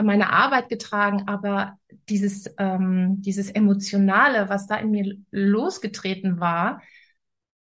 meine 0.00 0.32
Arbeit 0.32 0.68
getragen, 0.68 1.24
aber 1.26 1.76
dieses 2.08 2.48
ähm, 2.56 3.20
dieses 3.20 3.50
emotionale, 3.50 4.48
was 4.48 4.68
da 4.68 4.76
in 4.76 4.92
mir 4.92 5.16
losgetreten 5.32 6.38
war, 6.38 6.82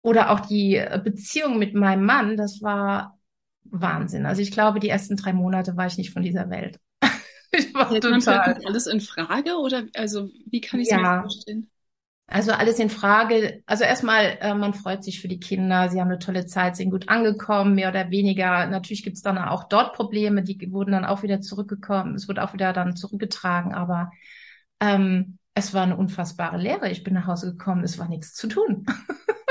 oder 0.00 0.30
auch 0.30 0.40
die 0.40 0.82
Beziehung 1.04 1.58
mit 1.58 1.74
meinem 1.74 2.06
Mann, 2.06 2.38
das 2.38 2.62
war 2.62 3.18
Wahnsinn. 3.64 4.26
Also 4.26 4.42
ich 4.42 4.50
glaube, 4.50 4.80
die 4.80 4.88
ersten 4.88 5.16
drei 5.16 5.32
Monate 5.32 5.76
war 5.76 5.86
ich 5.86 5.96
nicht 5.96 6.12
von 6.12 6.22
dieser 6.22 6.50
Welt. 6.50 6.78
ich 7.52 7.72
war 7.74 7.86
Stellt 7.86 8.02
total. 8.02 8.54
Man 8.54 8.66
alles 8.66 8.86
in 8.86 9.00
Frage 9.00 9.56
oder 9.56 9.84
also 9.94 10.28
wie 10.46 10.60
kann 10.60 10.80
ich 10.80 10.88
es 10.88 10.92
ja. 10.92 10.98
mir 10.98 11.20
vorstellen? 11.22 11.68
Also 12.26 12.52
alles 12.52 12.78
in 12.78 12.88
Frage. 12.88 13.62
Also 13.66 13.84
erstmal, 13.84 14.38
äh, 14.40 14.54
man 14.54 14.72
freut 14.72 15.04
sich 15.04 15.20
für 15.20 15.28
die 15.28 15.40
Kinder. 15.40 15.90
Sie 15.90 16.00
haben 16.00 16.08
eine 16.08 16.18
tolle 16.18 16.46
Zeit, 16.46 16.76
sind 16.76 16.90
gut 16.90 17.10
angekommen, 17.10 17.74
mehr 17.74 17.90
oder 17.90 18.10
weniger. 18.10 18.66
Natürlich 18.66 19.02
gibt's 19.02 19.20
dann 19.20 19.36
auch 19.36 19.64
dort 19.64 19.94
Probleme, 19.94 20.42
die 20.42 20.72
wurden 20.72 20.92
dann 20.92 21.04
auch 21.04 21.22
wieder 21.22 21.42
zurückgekommen. 21.42 22.14
Es 22.14 22.28
wurde 22.28 22.42
auch 22.42 22.54
wieder 22.54 22.72
dann 22.72 22.96
zurückgetragen, 22.96 23.74
aber 23.74 24.12
ähm, 24.80 25.38
es 25.54 25.74
war 25.74 25.82
eine 25.82 25.96
unfassbare 25.96 26.56
Lehre. 26.56 26.90
Ich 26.90 27.04
bin 27.04 27.12
nach 27.12 27.26
Hause 27.26 27.52
gekommen, 27.52 27.84
es 27.84 27.98
war 27.98 28.08
nichts 28.08 28.34
zu 28.34 28.48
tun. 28.48 28.86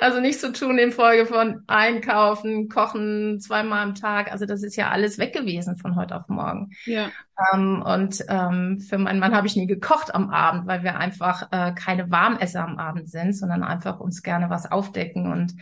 Also 0.00 0.20
nicht 0.20 0.40
zu 0.40 0.52
tun 0.52 0.78
in 0.78 0.92
Folge 0.92 1.26
von 1.26 1.62
Einkaufen, 1.66 2.68
Kochen 2.68 3.40
zweimal 3.40 3.82
am 3.82 3.94
Tag. 3.94 4.30
Also 4.30 4.46
das 4.46 4.62
ist 4.62 4.76
ja 4.76 4.90
alles 4.90 5.18
weg 5.18 5.32
gewesen 5.32 5.76
von 5.76 5.96
heute 5.96 6.16
auf 6.16 6.28
morgen. 6.28 6.70
Ja. 6.84 7.10
Ähm, 7.52 7.82
und 7.82 8.24
ähm, 8.28 8.80
für 8.80 8.98
meinen 8.98 9.20
Mann 9.20 9.34
habe 9.34 9.46
ich 9.46 9.56
nie 9.56 9.66
gekocht 9.66 10.14
am 10.14 10.30
Abend, 10.30 10.66
weil 10.66 10.82
wir 10.82 10.98
einfach 10.98 11.48
äh, 11.50 11.72
keine 11.72 12.10
Warmesser 12.10 12.62
am 12.62 12.78
Abend 12.78 13.08
sind, 13.08 13.32
sondern 13.34 13.62
einfach 13.62 14.00
uns 14.00 14.22
gerne 14.22 14.50
was 14.50 14.70
aufdecken 14.70 15.32
und 15.32 15.54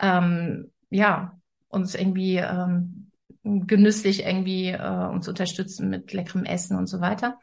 ähm, 0.00 0.70
ja, 0.90 1.32
uns 1.68 1.94
irgendwie 1.94 2.36
ähm, 2.36 3.10
genüsslich 3.42 4.24
irgendwie 4.24 4.68
äh, 4.68 5.08
uns 5.08 5.28
unterstützen 5.28 5.88
mit 5.88 6.12
leckerem 6.12 6.44
Essen 6.44 6.76
und 6.76 6.86
so 6.86 7.00
weiter. 7.00 7.38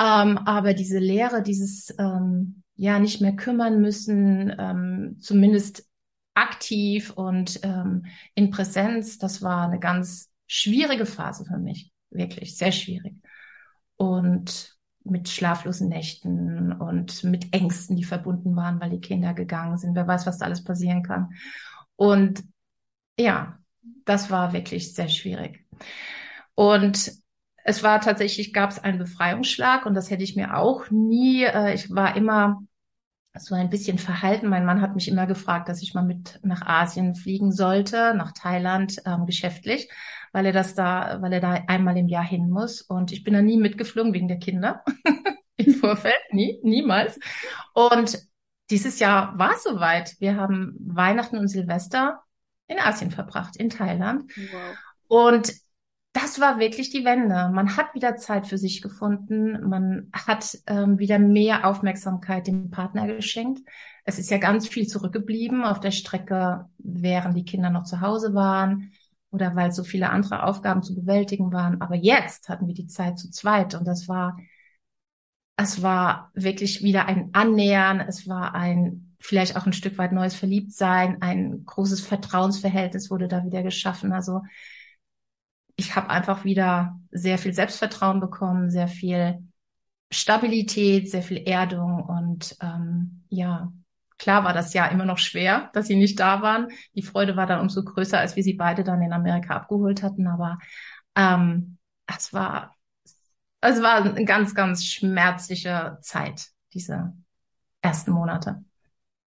Ähm, 0.00 0.38
aber 0.38 0.74
diese 0.74 0.98
Lehre, 0.98 1.42
dieses 1.42 1.94
ähm, 1.98 2.61
ja 2.76 2.98
nicht 2.98 3.20
mehr 3.20 3.36
kümmern 3.36 3.80
müssen, 3.80 4.54
ähm, 4.58 5.16
zumindest 5.20 5.88
aktiv 6.34 7.10
und 7.10 7.60
ähm, 7.62 8.06
in 8.34 8.50
Präsenz. 8.50 9.18
Das 9.18 9.42
war 9.42 9.66
eine 9.66 9.78
ganz 9.78 10.30
schwierige 10.46 11.06
Phase 11.06 11.44
für 11.44 11.58
mich, 11.58 11.92
wirklich 12.10 12.56
sehr 12.56 12.72
schwierig. 12.72 13.14
Und 13.96 14.76
mit 15.04 15.28
schlaflosen 15.28 15.88
Nächten 15.88 16.72
und 16.72 17.24
mit 17.24 17.52
Ängsten, 17.54 17.96
die 17.96 18.04
verbunden 18.04 18.54
waren, 18.54 18.80
weil 18.80 18.90
die 18.90 19.00
Kinder 19.00 19.34
gegangen 19.34 19.76
sind. 19.76 19.94
Wer 19.94 20.06
weiß, 20.06 20.26
was 20.26 20.38
da 20.38 20.46
alles 20.46 20.62
passieren 20.62 21.02
kann. 21.02 21.34
Und 21.96 22.44
ja, 23.18 23.58
das 24.04 24.30
war 24.30 24.52
wirklich 24.52 24.94
sehr 24.94 25.08
schwierig. 25.08 25.66
Und 26.54 27.12
es 27.64 27.82
war 27.82 28.00
tatsächlich, 28.00 28.52
gab 28.52 28.70
es 28.70 28.78
einen 28.78 28.98
Befreiungsschlag 28.98 29.86
und 29.86 29.94
das 29.94 30.10
hätte 30.10 30.24
ich 30.24 30.36
mir 30.36 30.56
auch 30.56 30.90
nie, 30.90 31.44
äh, 31.44 31.74
ich 31.74 31.90
war 31.90 32.16
immer 32.16 32.62
so 33.38 33.54
ein 33.54 33.70
bisschen 33.70 33.98
verhalten. 33.98 34.48
Mein 34.48 34.66
Mann 34.66 34.80
hat 34.80 34.94
mich 34.94 35.08
immer 35.08 35.26
gefragt, 35.26 35.68
dass 35.68 35.82
ich 35.82 35.94
mal 35.94 36.04
mit 36.04 36.38
nach 36.42 36.62
Asien 36.66 37.14
fliegen 37.14 37.52
sollte, 37.52 38.14
nach 38.14 38.32
Thailand 38.32 38.96
ähm, 39.06 39.26
geschäftlich, 39.26 39.88
weil 40.32 40.46
er 40.46 40.52
das 40.52 40.74
da, 40.74 41.18
weil 41.22 41.32
er 41.32 41.40
da 41.40 41.52
einmal 41.66 41.96
im 41.96 42.08
Jahr 42.08 42.24
hin 42.24 42.50
muss. 42.50 42.82
Und 42.82 43.12
ich 43.12 43.24
bin 43.24 43.34
da 43.34 43.40
nie 43.40 43.56
mitgeflogen 43.56 44.12
wegen 44.12 44.28
der 44.28 44.38
Kinder 44.38 44.84
im 45.56 45.74
Vorfeld, 45.74 46.20
nie, 46.30 46.60
niemals. 46.62 47.18
Und 47.72 48.18
dieses 48.70 48.98
Jahr 48.98 49.38
war 49.38 49.52
es 49.52 49.62
soweit. 49.62 50.14
Wir 50.18 50.36
haben 50.36 50.76
Weihnachten 50.78 51.38
und 51.38 51.48
Silvester 51.48 52.22
in 52.66 52.78
Asien 52.78 53.10
verbracht, 53.10 53.56
in 53.56 53.70
Thailand. 53.70 54.30
Wow. 54.36 54.76
Und 55.08 55.52
das 56.12 56.40
war 56.40 56.58
wirklich 56.58 56.90
die 56.90 57.04
Wende. 57.04 57.50
Man 57.52 57.76
hat 57.76 57.94
wieder 57.94 58.16
Zeit 58.16 58.46
für 58.46 58.58
sich 58.58 58.82
gefunden. 58.82 59.68
Man 59.68 60.10
hat 60.12 60.58
ähm, 60.66 60.98
wieder 60.98 61.18
mehr 61.18 61.66
Aufmerksamkeit 61.66 62.46
dem 62.46 62.70
Partner 62.70 63.06
geschenkt. 63.06 63.60
Es 64.04 64.18
ist 64.18 64.30
ja 64.30 64.38
ganz 64.38 64.68
viel 64.68 64.86
zurückgeblieben 64.86 65.64
auf 65.64 65.80
der 65.80 65.90
Strecke, 65.90 66.68
während 66.78 67.36
die 67.36 67.44
Kinder 67.44 67.70
noch 67.70 67.84
zu 67.84 68.00
Hause 68.00 68.34
waren 68.34 68.92
oder 69.30 69.56
weil 69.56 69.72
so 69.72 69.84
viele 69.84 70.10
andere 70.10 70.42
Aufgaben 70.42 70.82
zu 70.82 70.94
bewältigen 70.94 71.52
waren. 71.52 71.80
Aber 71.80 71.94
jetzt 71.94 72.48
hatten 72.50 72.66
wir 72.66 72.74
die 72.74 72.88
Zeit 72.88 73.18
zu 73.18 73.30
zweit 73.30 73.74
und 73.74 73.86
das 73.86 74.06
war, 74.06 74.38
es 75.56 75.82
war 75.82 76.30
wirklich 76.34 76.82
wieder 76.82 77.06
ein 77.06 77.30
Annähern. 77.32 78.00
Es 78.00 78.28
war 78.28 78.54
ein 78.54 79.14
vielleicht 79.18 79.56
auch 79.56 79.64
ein 79.64 79.72
Stück 79.72 79.96
weit 79.98 80.12
neues 80.12 80.34
Verliebtsein. 80.34 81.22
Ein 81.22 81.64
großes 81.64 82.00
Vertrauensverhältnis 82.02 83.10
wurde 83.10 83.28
da 83.28 83.44
wieder 83.44 83.62
geschaffen. 83.62 84.12
Also 84.12 84.42
ich 85.82 85.96
habe 85.96 86.10
einfach 86.10 86.44
wieder 86.44 86.98
sehr 87.10 87.38
viel 87.38 87.52
Selbstvertrauen 87.52 88.20
bekommen, 88.20 88.70
sehr 88.70 88.88
viel 88.88 89.42
Stabilität, 90.10 91.10
sehr 91.10 91.22
viel 91.22 91.42
Erdung 91.46 92.04
und 92.04 92.56
ähm, 92.60 93.24
ja, 93.28 93.72
klar 94.18 94.44
war 94.44 94.52
das 94.52 94.74
ja 94.74 94.86
immer 94.86 95.04
noch 95.04 95.18
schwer, 95.18 95.70
dass 95.72 95.88
sie 95.88 95.96
nicht 95.96 96.20
da 96.20 96.40
waren. 96.42 96.68
Die 96.94 97.02
Freude 97.02 97.36
war 97.36 97.46
dann 97.46 97.60
umso 97.60 97.82
größer, 97.82 98.18
als 98.18 98.36
wir 98.36 98.42
sie 98.42 98.54
beide 98.54 98.84
dann 98.84 99.02
in 99.02 99.12
Amerika 99.12 99.56
abgeholt 99.56 100.02
hatten, 100.02 100.28
aber 100.28 100.58
ähm, 101.16 101.78
es 102.06 102.32
war 102.32 102.76
es 103.62 103.80
war 103.80 104.04
eine 104.04 104.24
ganz, 104.24 104.54
ganz 104.54 104.84
schmerzliche 104.84 105.98
Zeit, 106.02 106.48
diese 106.74 107.12
ersten 107.80 108.10
Monate. 108.10 108.64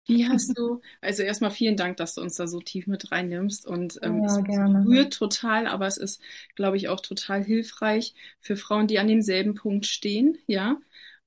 Wie 0.06 0.28
hast 0.28 0.56
du, 0.56 0.80
also 1.00 1.22
erstmal 1.22 1.50
vielen 1.50 1.76
Dank, 1.76 1.96
dass 1.96 2.14
du 2.14 2.20
uns 2.20 2.36
da 2.36 2.46
so 2.46 2.60
tief 2.60 2.86
mit 2.86 3.10
reinnimmst 3.10 3.66
und 3.66 3.98
ähm, 4.02 4.22
ja, 4.22 4.26
es 4.26 4.44
gerne. 4.44 4.84
berührt 4.84 5.14
total, 5.14 5.66
aber 5.66 5.86
es 5.86 5.96
ist, 5.96 6.22
glaube 6.54 6.76
ich, 6.76 6.88
auch 6.88 7.00
total 7.00 7.42
hilfreich 7.42 8.14
für 8.40 8.56
Frauen, 8.56 8.86
die 8.86 8.98
an 8.98 9.08
demselben 9.08 9.54
Punkt 9.54 9.86
stehen, 9.86 10.38
ja. 10.46 10.78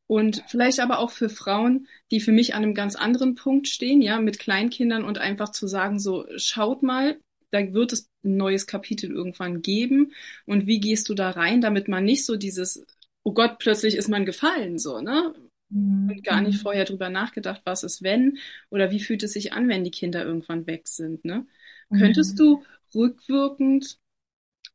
Und 0.07 0.43
vielleicht 0.47 0.79
aber 0.79 0.99
auch 0.99 1.11
für 1.11 1.29
Frauen, 1.29 1.87
die 2.09 2.19
für 2.19 2.31
mich 2.31 2.55
an 2.55 2.63
einem 2.63 2.73
ganz 2.73 2.95
anderen 2.95 3.35
Punkt 3.35 3.67
stehen, 3.67 4.01
ja, 4.01 4.19
mit 4.19 4.39
Kleinkindern 4.39 5.03
und 5.03 5.19
einfach 5.19 5.49
zu 5.49 5.67
sagen, 5.67 5.99
so, 5.99 6.25
schaut 6.37 6.81
mal, 6.81 7.19
da 7.51 7.73
wird 7.73 7.93
es 7.93 8.09
ein 8.23 8.37
neues 8.37 8.65
Kapitel 8.65 9.11
irgendwann 9.11 9.61
geben. 9.61 10.13
Und 10.45 10.67
wie 10.67 10.79
gehst 10.79 11.09
du 11.09 11.13
da 11.13 11.31
rein, 11.31 11.61
damit 11.61 11.87
man 11.87 12.05
nicht 12.05 12.25
so 12.25 12.37
dieses, 12.37 12.85
oh 13.23 13.33
Gott, 13.33 13.59
plötzlich 13.59 13.95
ist 13.95 14.09
man 14.09 14.25
gefallen, 14.25 14.79
so, 14.79 15.01
ne? 15.01 15.33
Mhm. 15.69 16.09
und 16.09 16.23
gar 16.23 16.41
nicht 16.41 16.57
mhm. 16.57 16.61
vorher 16.61 16.85
drüber 16.85 17.09
nachgedacht, 17.09 17.61
was 17.65 17.83
ist 17.83 18.03
wenn 18.03 18.37
oder 18.69 18.91
wie 18.91 18.99
fühlt 18.99 19.23
es 19.23 19.33
sich 19.33 19.53
an, 19.53 19.67
wenn 19.69 19.83
die 19.83 19.91
Kinder 19.91 20.25
irgendwann 20.25 20.67
weg 20.67 20.87
sind. 20.87 21.25
Ne? 21.25 21.45
Mhm. 21.89 21.99
Könntest 21.99 22.39
du 22.39 22.63
rückwirkend 22.93 23.99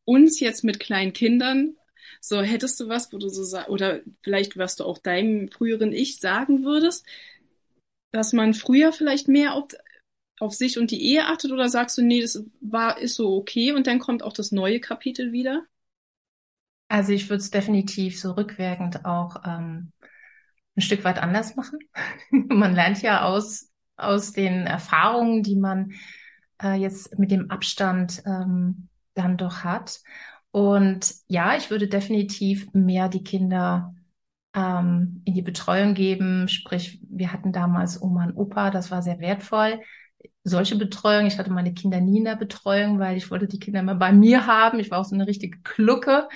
uns 0.05 0.41
jetzt 0.41 0.65
mit 0.65 0.81
kleinen 0.81 1.13
Kindern, 1.13 1.77
so 2.21 2.41
hättest 2.43 2.79
du 2.81 2.89
was, 2.89 3.13
wo 3.13 3.19
du 3.19 3.29
so 3.29 3.43
sagst, 3.43 3.69
oder 3.71 4.01
vielleicht 4.23 4.57
was 4.57 4.77
du 4.77 4.85
auch 4.85 4.99
deinem 4.99 5.49
früheren 5.49 5.93
Ich 5.93 6.19
sagen 6.21 6.65
würdest, 6.65 7.07
dass 8.13 8.33
man 8.33 8.55
früher 8.55 8.93
vielleicht 8.93 9.29
mehr 9.29 9.55
auf, 9.55 9.69
auf 10.39 10.55
sich 10.55 10.79
und 10.79 10.91
die 10.91 11.03
Ehe 11.05 11.27
achtet 11.27 11.53
oder 11.53 11.69
sagst 11.69 11.99
du, 11.99 12.03
nee, 12.03 12.21
das 12.21 12.45
war, 12.61 12.99
ist 12.99 13.17
so 13.17 13.35
okay 13.37 13.73
und 13.73 13.87
dann 13.87 13.99
kommt 13.99 14.23
auch 14.23 14.33
das 14.33 14.53
neue 14.53 14.81
Kapitel 14.81 15.33
wieder? 15.33 15.65
Also 16.89 17.13
ich 17.13 17.29
würde 17.29 17.41
es 17.43 17.51
definitiv 17.51 18.19
so 18.21 18.33
rückwirkend 18.33 19.05
auch 19.05 19.43
ähm, 19.45 19.93
ein 20.77 20.81
Stück 20.81 21.05
weit 21.05 21.19
anders 21.23 21.57
machen. 21.57 21.79
man 22.31 22.75
lernt 22.75 23.03
ja 23.03 23.23
aus, 23.23 23.71
aus 23.97 24.33
den 24.33 24.67
Erfahrungen, 24.67 25.43
die 25.43 25.57
man 25.57 25.93
äh, 26.63 26.75
jetzt 26.75 27.19
mit 27.19 27.31
dem 27.31 27.51
Abstand 27.51 28.23
ähm, 28.27 28.89
dann 29.15 29.37
doch 29.37 29.65
hat. 29.65 30.01
Und 30.51 31.15
ja, 31.29 31.57
ich 31.57 31.71
würde 31.71 31.89
definitiv 31.89 32.73
mehr 32.73 33.09
die 33.09 33.25
Kinder 33.25 33.95
ähm, 34.55 35.23
in 35.25 35.35
die 35.35 35.43
Betreuung 35.43 35.95
geben. 35.95 36.49
Sprich, 36.49 37.01
wir 37.09 37.33
hatten 37.33 37.53
damals 37.53 38.01
Oma 38.01 38.25
und 38.25 38.37
Opa, 38.37 38.71
das 38.71 38.91
war 38.91 39.03
sehr 39.03 39.19
wertvoll. 39.19 39.81
Solche 40.45 40.77
Betreuung, 40.77 41.27
ich 41.27 41.39
hatte 41.39 41.51
meine 41.51 41.75
Kinder 41.75 42.01
nie 42.01 42.19
in 42.19 42.25
der 42.25 42.37
Betreuung, 42.37 42.99
weil 42.99 43.17
ich 43.17 43.31
wollte 43.31 43.49
die 43.49 43.59
Kinder 43.59 43.81
immer 43.81 43.95
bei 43.95 44.13
mir 44.13 44.47
haben. 44.47 44.79
Ich 44.79 44.91
war 44.91 45.01
auch 45.01 45.05
so 45.05 45.15
eine 45.15 45.27
richtige 45.27 45.59
Klucke. 45.63 46.29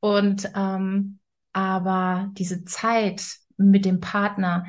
Und 0.00 0.50
ähm, 0.54 1.18
aber 1.52 2.30
diese 2.32 2.64
Zeit 2.64 3.22
mit 3.60 3.84
dem 3.84 4.00
Partner, 4.00 4.66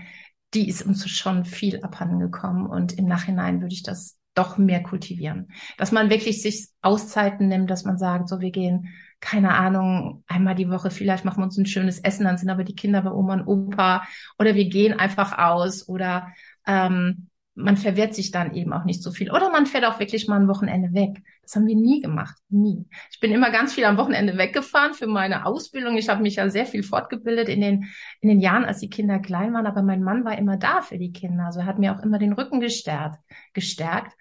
die 0.53 0.67
ist 0.67 0.81
uns 0.83 1.10
schon 1.10 1.45
viel 1.45 1.81
abhanden 1.81 2.19
gekommen 2.19 2.65
und 2.65 2.98
im 2.98 3.05
Nachhinein 3.05 3.62
würde 3.62 3.74
ich 3.74 3.83
das 3.83 4.17
doch 4.33 4.57
mehr 4.57 4.81
kultivieren. 4.83 5.50
Dass 5.77 5.91
man 5.91 6.10
wirklich 6.10 6.41
sich 6.41 6.69
Auszeiten 6.81 7.48
nimmt, 7.48 7.69
dass 7.69 7.83
man 7.83 7.98
sagt, 7.98 8.29
so 8.29 8.39
wir 8.39 8.51
gehen, 8.51 8.88
keine 9.19 9.53
Ahnung, 9.53 10.24
einmal 10.27 10.55
die 10.55 10.69
Woche, 10.69 10.89
vielleicht 10.89 11.25
machen 11.25 11.41
wir 11.41 11.45
uns 11.45 11.57
ein 11.57 11.65
schönes 11.65 12.00
Essen, 12.00 12.24
dann 12.25 12.38
sind 12.38 12.50
aber 12.50 12.63
die 12.63 12.75
Kinder 12.75 13.01
bei 13.01 13.12
Oma 13.12 13.33
und 13.33 13.48
Opa 13.48 14.03
oder 14.39 14.55
wir 14.55 14.67
gehen 14.69 14.98
einfach 14.98 15.38
aus 15.38 15.88
oder 15.88 16.29
ähm, 16.65 17.27
man 17.62 17.77
verwehrt 17.77 18.13
sich 18.13 18.32
dann 18.32 18.53
eben 18.53 18.74
auch 18.74 18.84
nicht 18.84 19.01
so 19.01 19.12
viel. 19.12 19.32
Oder 19.32 19.51
man 19.51 19.65
fährt 19.65 19.86
auch 19.86 20.00
wirklich 20.00 20.27
mal 20.27 20.39
ein 20.39 20.48
Wochenende 20.48 20.94
weg. 20.94 21.22
Das 21.44 21.56
haben 21.56 21.68
wir 21.68 21.75
nie 21.75 22.01
gemacht. 22.01 22.36
Nie. 22.50 22.86
Ich 23.12 23.20
bin 23.20 23.32
immer 23.32 23.51
ganz 23.51 23.74
viel 23.74 23.86
am 23.86 23.98
Wochenende 23.98 24.38
weggefahren 24.38 24.94
für 24.94 25.08
meine 25.08 25.46
Ausbildung. 25.46 25.98
Ich 25.98 26.10
habe 26.10 26.22
mich 26.22 26.36
ja 26.36 26.50
sehr 26.50 26.65
viel 26.65 26.84
fortgebildet 26.84 27.50
in 27.50 27.62
den, 27.62 27.86
in 28.20 28.30
den 28.30 28.39
Jahren, 28.39 28.65
als 28.65 28.80
die 28.80 28.89
Kinder 28.89 29.20
klein 29.20 29.53
waren. 29.53 29.65
Aber 29.65 29.82
mein 29.82 30.03
Mann 30.03 30.25
war 30.25 30.38
immer 30.38 30.58
da 30.58 30.82
für 30.82 30.98
die 30.98 31.12
Kinder. 31.12 31.46
Also 31.46 31.62
er 31.62 31.65
hat 31.65 31.80
mir 31.80 31.96
auch 31.96 32.03
immer 32.03 32.20
den 32.20 32.34
Rücken 32.34 32.60
gestärkt. 32.60 33.20
gestärkt. 33.53 34.13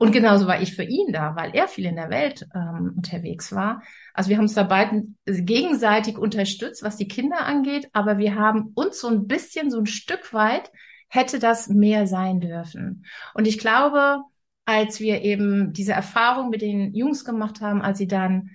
Und 0.00 0.12
genauso 0.12 0.46
war 0.46 0.62
ich 0.62 0.74
für 0.74 0.82
ihn 0.82 1.12
da, 1.12 1.36
weil 1.36 1.54
er 1.54 1.68
viel 1.68 1.84
in 1.84 1.96
der 1.96 2.08
Welt 2.08 2.48
ähm, 2.54 2.94
unterwegs 2.96 3.52
war. 3.52 3.82
Also 4.14 4.30
wir 4.30 4.38
haben 4.38 4.44
uns 4.44 4.54
da 4.54 4.62
beiden 4.62 5.18
gegenseitig 5.26 6.16
unterstützt, 6.16 6.82
was 6.82 6.96
die 6.96 7.06
Kinder 7.06 7.40
angeht. 7.44 7.88
Aber 7.92 8.16
wir 8.16 8.34
haben 8.34 8.72
uns 8.74 8.98
so 8.98 9.08
ein 9.08 9.26
bisschen, 9.26 9.70
so 9.70 9.78
ein 9.78 9.84
Stück 9.84 10.32
weit 10.32 10.70
hätte 11.10 11.38
das 11.38 11.68
mehr 11.68 12.06
sein 12.06 12.40
dürfen. 12.40 13.04
Und 13.34 13.46
ich 13.46 13.58
glaube, 13.58 14.22
als 14.64 15.00
wir 15.00 15.22
eben 15.22 15.72
diese 15.72 15.92
Erfahrung 15.92 16.48
mit 16.48 16.62
den 16.62 16.94
Jungs 16.94 17.24
gemacht 17.24 17.60
haben, 17.60 17.82
als 17.82 17.98
sie 17.98 18.06
dann 18.06 18.50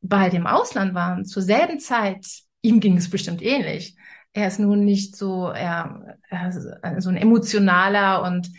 bei 0.00 0.28
dem 0.28 0.46
Ausland 0.46 0.94
waren, 0.94 1.24
zur 1.24 1.42
selben 1.42 1.78
Zeit, 1.78 2.26
ihm 2.60 2.80
ging 2.80 2.96
es 2.96 3.08
bestimmt 3.08 3.40
ähnlich. 3.40 3.96
Er 4.32 4.48
ist 4.48 4.58
nun 4.58 4.84
nicht 4.84 5.16
so, 5.16 5.48
er, 5.48 6.18
er 6.28 6.52
so 7.00 7.08
ein 7.08 7.16
emotionaler 7.16 8.22
und 8.22 8.50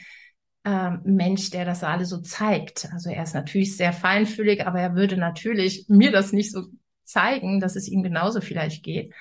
äh, 0.64 0.92
Mensch, 1.04 1.50
der 1.50 1.66
das 1.66 1.84
alle 1.84 2.06
so 2.06 2.22
zeigt. 2.22 2.88
Also 2.94 3.10
er 3.10 3.24
ist 3.24 3.34
natürlich 3.34 3.76
sehr 3.76 3.92
feinfühlig, 3.92 4.66
aber 4.66 4.80
er 4.80 4.96
würde 4.96 5.18
natürlich 5.18 5.86
mir 5.90 6.12
das 6.12 6.32
nicht 6.32 6.52
so 6.52 6.68
zeigen, 7.04 7.60
dass 7.60 7.76
es 7.76 7.90
ihm 7.90 8.04
genauso 8.04 8.40
vielleicht 8.40 8.84
geht. 8.84 9.14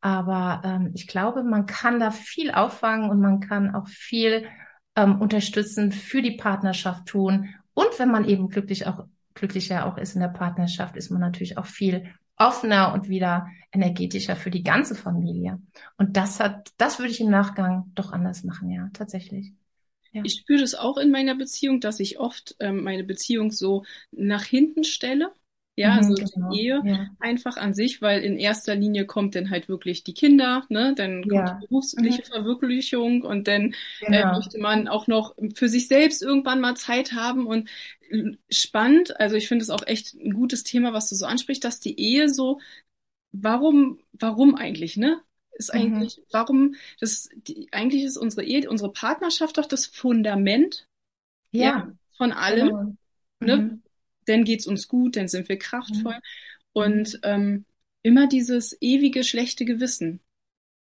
Aber 0.00 0.62
ähm, 0.64 0.92
ich 0.94 1.06
glaube, 1.06 1.42
man 1.42 1.66
kann 1.66 1.98
da 1.98 2.10
viel 2.10 2.50
auffangen 2.50 3.10
und 3.10 3.20
man 3.20 3.40
kann 3.40 3.74
auch 3.74 3.88
viel 3.88 4.46
ähm, 4.94 5.20
unterstützend 5.20 5.94
für 5.94 6.22
die 6.22 6.36
Partnerschaft 6.36 7.06
tun. 7.06 7.54
Und 7.74 7.98
wenn 7.98 8.10
man 8.10 8.24
eben 8.24 8.48
glücklich 8.48 8.86
auch 8.86 9.04
glücklicher 9.34 9.86
auch 9.86 9.96
ist 9.96 10.14
in 10.14 10.20
der 10.20 10.28
Partnerschaft, 10.28 10.96
ist 10.96 11.10
man 11.10 11.20
natürlich 11.20 11.58
auch 11.58 11.66
viel 11.66 12.12
offener 12.36 12.92
und 12.92 13.08
wieder 13.08 13.48
energetischer 13.72 14.36
für 14.36 14.50
die 14.50 14.62
ganze 14.62 14.94
Familie. 14.94 15.60
Und 15.96 16.16
das 16.16 16.40
hat, 16.40 16.72
das 16.76 16.98
würde 16.98 17.10
ich 17.10 17.20
im 17.20 17.30
Nachgang 17.30 17.90
doch 17.94 18.12
anders 18.12 18.44
machen, 18.44 18.70
ja, 18.70 18.90
tatsächlich. 18.92 19.52
Ja. 20.12 20.22
Ich 20.24 20.34
spüre 20.40 20.60
das 20.60 20.74
auch 20.74 20.96
in 20.96 21.10
meiner 21.10 21.34
Beziehung, 21.34 21.80
dass 21.80 22.00
ich 22.00 22.18
oft 22.18 22.56
ähm, 22.60 22.82
meine 22.82 23.04
Beziehung 23.04 23.50
so 23.50 23.84
nach 24.10 24.44
hinten 24.44 24.84
stelle 24.84 25.32
ja, 25.78 25.92
mhm, 25.92 25.98
also 25.98 26.14
genau. 26.14 26.50
die 26.50 26.60
Ehe 26.60 26.82
ja. 26.84 27.06
einfach 27.20 27.56
an 27.56 27.72
sich, 27.72 28.02
weil 28.02 28.22
in 28.22 28.36
erster 28.36 28.74
Linie 28.74 29.06
kommt 29.06 29.36
dann 29.36 29.50
halt 29.50 29.68
wirklich 29.68 30.02
die 30.02 30.14
Kinder, 30.14 30.64
ne? 30.68 30.94
Dann 30.96 31.22
kommt 31.22 31.32
ja. 31.34 31.58
die 31.60 31.66
berufliche 31.66 32.22
mhm. 32.22 32.32
Verwirklichung 32.32 33.22
und 33.22 33.46
dann 33.46 33.74
äh, 34.00 34.06
genau. 34.06 34.18
äh, 34.18 34.36
möchte 34.36 34.58
man 34.58 34.88
auch 34.88 35.06
noch 35.06 35.36
für 35.54 35.68
sich 35.68 35.86
selbst 35.86 36.22
irgendwann 36.22 36.60
mal 36.60 36.76
Zeit 36.76 37.12
haben 37.12 37.46
und 37.46 37.68
spannend, 38.50 39.20
also 39.20 39.36
ich 39.36 39.48
finde 39.48 39.62
es 39.62 39.70
auch 39.70 39.86
echt 39.86 40.14
ein 40.14 40.32
gutes 40.32 40.64
Thema, 40.64 40.92
was 40.92 41.08
du 41.10 41.14
so 41.14 41.26
ansprichst, 41.26 41.62
dass 41.62 41.78
die 41.78 41.98
Ehe 42.00 42.28
so, 42.28 42.60
warum, 43.32 44.00
warum 44.12 44.54
eigentlich, 44.56 44.96
ne? 44.96 45.20
Ist 45.52 45.74
mhm. 45.74 45.80
eigentlich, 45.80 46.22
warum, 46.32 46.74
das, 47.00 47.28
die, 47.34 47.68
eigentlich 47.70 48.04
ist 48.04 48.16
unsere 48.16 48.44
Ehe, 48.44 48.68
unsere 48.68 48.92
Partnerschaft 48.92 49.58
doch 49.58 49.66
das 49.66 49.86
Fundament 49.86 50.88
ja. 51.52 51.64
ja 51.64 51.92
von 52.16 52.32
allem. 52.32 52.98
Genau. 53.40 53.56
Ne? 53.56 53.80
Dann 54.28 54.44
geht's 54.44 54.66
uns 54.66 54.88
gut, 54.88 55.16
dann 55.16 55.28
sind 55.28 55.48
wir 55.48 55.58
kraftvoll. 55.58 56.14
Mhm. 56.14 56.20
Und 56.72 57.20
ähm, 57.22 57.64
immer 58.02 58.28
dieses 58.28 58.76
ewige 58.80 59.24
schlechte 59.24 59.64
Gewissen. 59.64 60.20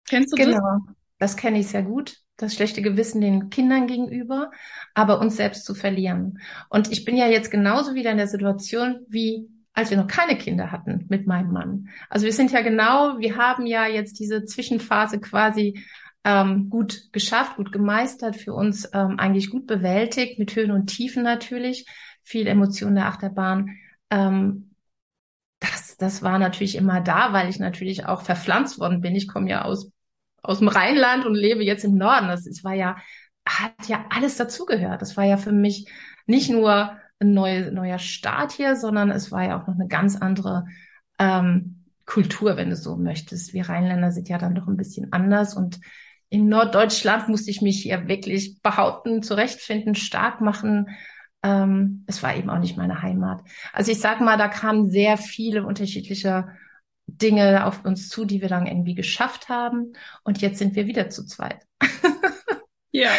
Kennst 0.08 0.34
du 0.34 0.38
genau. 0.38 0.52
das? 0.52 0.60
Genau, 0.60 0.96
das 1.20 1.38
kenne 1.38 1.60
ich 1.60 1.68
sehr 1.68 1.84
gut. 1.84 2.18
Das 2.38 2.54
schlechte 2.54 2.82
Gewissen 2.82 3.22
den 3.22 3.50
Kindern 3.50 3.88
gegenüber, 3.88 4.52
aber 4.94 5.22
uns 5.22 5.38
selbst 5.38 5.64
zu 5.64 5.74
verlieren. 5.74 6.40
Und 6.70 6.92
ich 6.92 7.06
bin 7.06 7.16
ja 7.16 7.28
jetzt 7.28 7.50
genauso 7.50 7.96
wieder 7.96 8.12
in 8.12 8.18
der 8.18 8.28
Situation, 8.28 9.06
wie 9.08 9.48
als 9.76 9.90
wir 9.90 9.98
noch 9.98 10.08
keine 10.08 10.38
Kinder 10.38 10.72
hatten 10.72 11.06
mit 11.10 11.28
meinem 11.28 11.52
Mann. 11.52 11.90
Also 12.10 12.26
wir 12.26 12.34
sind 12.34 12.52
ja 12.52 12.62
genau, 12.62 13.20
wir 13.20 13.36
haben 13.36 13.66
ja 13.66 13.86
jetzt 13.86 14.20
diese 14.20 14.46
Zwischenphase 14.46 15.20
quasi 15.20 15.84
ähm, 16.24 16.70
gut 16.70 17.10
geschafft, 17.12 17.58
gut 17.58 17.72
gemeistert, 17.72 18.38
für 18.38 18.54
uns 18.54 18.90
ähm, 18.94 19.20
eigentlich 19.20 19.50
gut 19.50 19.68
bewältigt, 19.68 20.40
mit 20.40 20.56
Höhen 20.56 20.72
und 20.72 20.88
Tiefen 20.88 21.24
natürlich 21.24 21.86
viel 22.26 22.48
Emotion 22.48 22.96
der 22.96 23.06
Achterbahn. 23.06 23.78
Ähm, 24.10 24.72
das, 25.60 25.96
das 25.98 26.22
war 26.22 26.38
natürlich 26.38 26.76
immer 26.76 27.00
da, 27.02 27.32
weil 27.32 27.50
ich 27.50 27.60
natürlich 27.60 28.06
auch 28.06 28.24
verpflanzt 28.24 28.80
worden 28.80 29.02
bin. 29.02 29.16
Ich 29.16 29.28
komme 29.28 29.50
ja 29.50 29.64
aus, 29.64 29.92
aus 30.42 30.60
dem 30.60 30.68
Rheinland 30.68 31.26
und 31.26 31.36
lebe 31.36 31.64
jetzt 31.64 31.86
im 31.86 31.96
Norden. 31.96 32.28
Das, 32.28 32.44
das 32.44 32.64
war 32.64 32.74
ja, 32.74 32.98
hat 33.48 33.88
ja 33.88 34.06
alles 34.10 34.36
dazugehört. 34.36 35.02
Das 35.02 35.16
war 35.16 35.24
ja 35.24 35.38
für 35.38 35.54
mich 35.54 35.90
nicht 36.26 36.50
nur 36.50 36.98
ein 37.20 37.34
neu, 37.34 37.72
neuer 37.72 38.00
Start 38.00 38.52
hier, 38.52 38.76
sondern 38.76 39.12
es 39.12 39.32
war 39.32 39.44
ja 39.44 39.62
auch 39.62 39.68
noch 39.68 39.76
eine 39.76 39.88
ganz 39.88 40.18
andere 40.18 40.66
ähm, 41.20 41.86
Kultur, 42.06 42.58
wenn 42.58 42.70
du 42.70 42.76
so 42.76 42.98
möchtest. 42.98 43.54
Wir 43.54 43.70
Rheinländer 43.70 44.12
sind 44.12 44.30
ja 44.30 44.38
dann 44.38 44.56
doch 44.56 44.68
ein 44.68 44.78
bisschen 44.78 45.14
anders 45.14 45.56
und 45.56 45.80
in 46.30 46.50
Norddeutschland 46.50 47.30
musste 47.30 47.52
ich 47.52 47.62
mich 47.62 47.82
hier 47.82 48.08
wirklich 48.08 48.62
behaupten, 48.62 49.24
zurechtfinden, 49.24 49.96
stark 49.96 50.42
machen, 50.42 50.90
ähm, 51.46 52.04
es 52.08 52.24
war 52.24 52.36
eben 52.36 52.50
auch 52.50 52.58
nicht 52.58 52.76
meine 52.76 53.04
Heimat. 53.04 53.44
Also 53.72 53.92
ich 53.92 54.00
sag 54.00 54.20
mal, 54.20 54.38
da 54.38 54.48
kamen 54.48 54.90
sehr 54.90 55.18
viele 55.18 55.64
unterschiedliche 55.64 56.48
Dinge 57.06 57.66
auf 57.68 57.86
uns 57.86 58.10
zu, 58.10 58.26
die 58.26 58.42
wir 58.42 58.50
dann 58.50 58.66
irgendwie 58.66 58.96
geschafft 58.96 59.48
haben. 59.48 59.94
Und 60.24 60.42
jetzt 60.42 60.58
sind 60.58 60.76
wir 60.76 60.88
wieder 60.88 61.10
zu 61.10 61.24
zweit. 61.24 61.62
ja. 62.92 63.12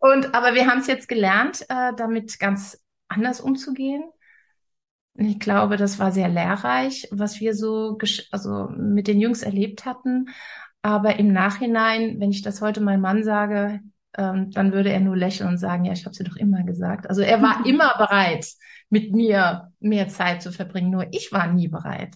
Und 0.00 0.34
aber 0.34 0.54
wir 0.54 0.66
haben 0.66 0.80
es 0.80 0.86
jetzt 0.86 1.08
gelernt, 1.08 1.60
äh, 1.68 1.92
damit 1.94 2.38
ganz 2.38 2.82
anders 3.08 3.40
umzugehen. 3.40 4.04
Ich 5.16 5.38
glaube, 5.38 5.76
das 5.76 5.98
war 5.98 6.10
sehr 6.10 6.28
lehrreich, 6.28 7.06
was 7.12 7.38
wir 7.38 7.54
so 7.54 7.98
also 8.30 8.68
mit 8.70 9.08
den 9.08 9.20
Jungs 9.20 9.42
erlebt 9.42 9.84
hatten. 9.84 10.30
Aber 10.80 11.18
im 11.18 11.32
Nachhinein, 11.32 12.18
wenn 12.18 12.30
ich 12.30 12.40
das 12.40 12.62
heute 12.62 12.80
meinem 12.80 13.02
Mann 13.02 13.24
sage, 13.24 13.80
ähm, 14.16 14.50
dann 14.50 14.72
würde 14.72 14.92
er 14.92 15.00
nur 15.00 15.16
lächeln 15.16 15.48
und 15.48 15.58
sagen, 15.58 15.84
ja, 15.84 15.92
ich 15.92 16.04
habe 16.04 16.16
dir 16.16 16.24
doch 16.24 16.36
immer 16.36 16.62
gesagt. 16.62 17.08
Also 17.08 17.22
er 17.22 17.42
war 17.42 17.66
immer 17.66 17.94
bereit, 17.98 18.46
mit 18.90 19.12
mir 19.12 19.72
mehr 19.80 20.08
Zeit 20.08 20.42
zu 20.42 20.52
verbringen, 20.52 20.90
nur 20.90 21.06
ich 21.12 21.32
war 21.32 21.52
nie 21.52 21.68
bereit. 21.68 22.14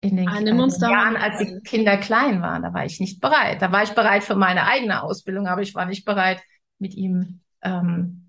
In 0.00 0.16
den, 0.16 0.28
ah, 0.28 0.40
nimm 0.40 0.60
uns 0.60 0.80
Jahren, 0.80 1.16
als 1.16 1.38
die 1.38 1.60
Kinder 1.64 1.96
klein 1.96 2.40
waren, 2.40 2.62
da 2.62 2.72
war 2.72 2.84
ich 2.84 3.00
nicht 3.00 3.20
bereit. 3.20 3.62
Da 3.62 3.72
war 3.72 3.82
ich 3.82 3.90
bereit 3.90 4.22
für 4.22 4.36
meine 4.36 4.64
eigene 4.64 5.02
Ausbildung, 5.02 5.48
aber 5.48 5.62
ich 5.62 5.74
war 5.74 5.86
nicht 5.86 6.04
bereit, 6.04 6.40
mit 6.78 6.94
ihm 6.94 7.40
ähm, 7.62 8.28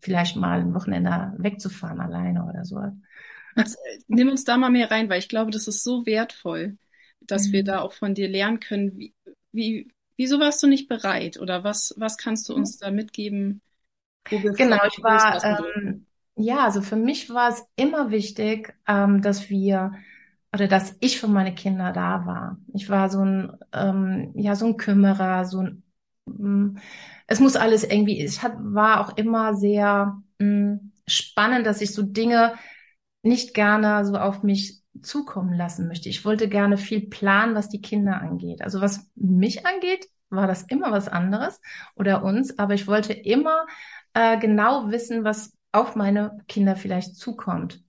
vielleicht 0.00 0.36
mal 0.36 0.60
ein 0.60 0.74
Wochenende 0.74 1.32
wegzufahren 1.38 2.00
alleine 2.00 2.44
oder 2.44 2.64
so. 2.64 2.82
Also, 3.54 3.78
nimm 4.08 4.28
uns 4.28 4.44
da 4.44 4.58
mal 4.58 4.70
mehr 4.70 4.90
rein, 4.90 5.08
weil 5.08 5.18
ich 5.18 5.28
glaube, 5.28 5.50
das 5.50 5.66
ist 5.66 5.82
so 5.82 6.04
wertvoll, 6.04 6.76
dass 7.20 7.48
mhm. 7.48 7.52
wir 7.52 7.64
da 7.64 7.80
auch 7.80 7.92
von 7.92 8.14
dir 8.14 8.28
lernen 8.28 8.60
können, 8.60 8.96
wie, 8.98 9.14
wie, 9.52 9.88
Wieso 10.16 10.40
warst 10.40 10.62
du 10.62 10.66
nicht 10.66 10.88
bereit? 10.88 11.38
Oder 11.38 11.64
was, 11.64 11.94
was 11.98 12.16
kannst 12.16 12.48
du 12.48 12.54
uns 12.54 12.78
da 12.78 12.90
mitgeben? 12.90 13.60
genau, 14.24 14.78
ich 14.86 15.02
war, 15.02 15.44
ähm, 15.44 16.06
ja, 16.36 16.64
also 16.64 16.82
für 16.82 16.96
mich 16.96 17.30
war 17.30 17.50
es 17.50 17.64
immer 17.76 18.10
wichtig, 18.10 18.74
ähm, 18.86 19.22
dass 19.22 19.50
wir 19.50 19.92
oder 20.52 20.68
dass 20.68 20.96
ich 21.00 21.20
für 21.20 21.28
meine 21.28 21.54
Kinder 21.54 21.92
da 21.92 22.24
war. 22.24 22.58
Ich 22.72 22.88
war 22.88 23.10
so 23.10 23.22
ein, 23.22 23.58
ähm, 23.72 24.32
ja, 24.34 24.54
so 24.54 24.66
ein 24.66 24.76
Kümmerer, 24.78 25.44
so 25.44 25.60
ein, 25.60 25.82
ähm, 26.26 26.78
es 27.26 27.40
muss 27.40 27.56
alles 27.56 27.84
irgendwie, 27.84 28.24
ich 28.24 28.42
hat, 28.42 28.54
war 28.58 29.00
auch 29.00 29.16
immer 29.16 29.54
sehr 29.54 30.22
mh, 30.38 30.46
mm, 30.46 30.92
spannend, 31.06 31.66
dass 31.66 31.80
ich 31.82 31.92
so 31.92 32.02
Dinge 32.02 32.54
nicht 33.22 33.54
gerne 33.54 34.04
so 34.06 34.16
auf 34.16 34.42
mich 34.42 34.82
zukommen 35.02 35.52
lassen 35.54 35.88
möchte. 35.88 36.08
Ich 36.08 36.24
wollte 36.24 36.48
gerne 36.48 36.76
viel 36.78 37.08
planen, 37.08 37.54
was 37.54 37.68
die 37.68 37.80
Kinder 37.80 38.20
angeht. 38.20 38.62
Also 38.62 38.80
was 38.80 39.10
mich 39.14 39.66
angeht, 39.66 40.06
war 40.28 40.46
das 40.46 40.62
immer 40.62 40.92
was 40.92 41.08
anderes 41.08 41.60
oder 41.94 42.24
uns, 42.24 42.58
aber 42.58 42.74
ich 42.74 42.86
wollte 42.86 43.12
immer 43.12 43.66
äh, 44.14 44.38
genau 44.38 44.90
wissen, 44.90 45.24
was 45.24 45.56
auf 45.72 45.94
meine 45.94 46.38
Kinder 46.48 46.76
vielleicht 46.76 47.16
zukommt, 47.16 47.82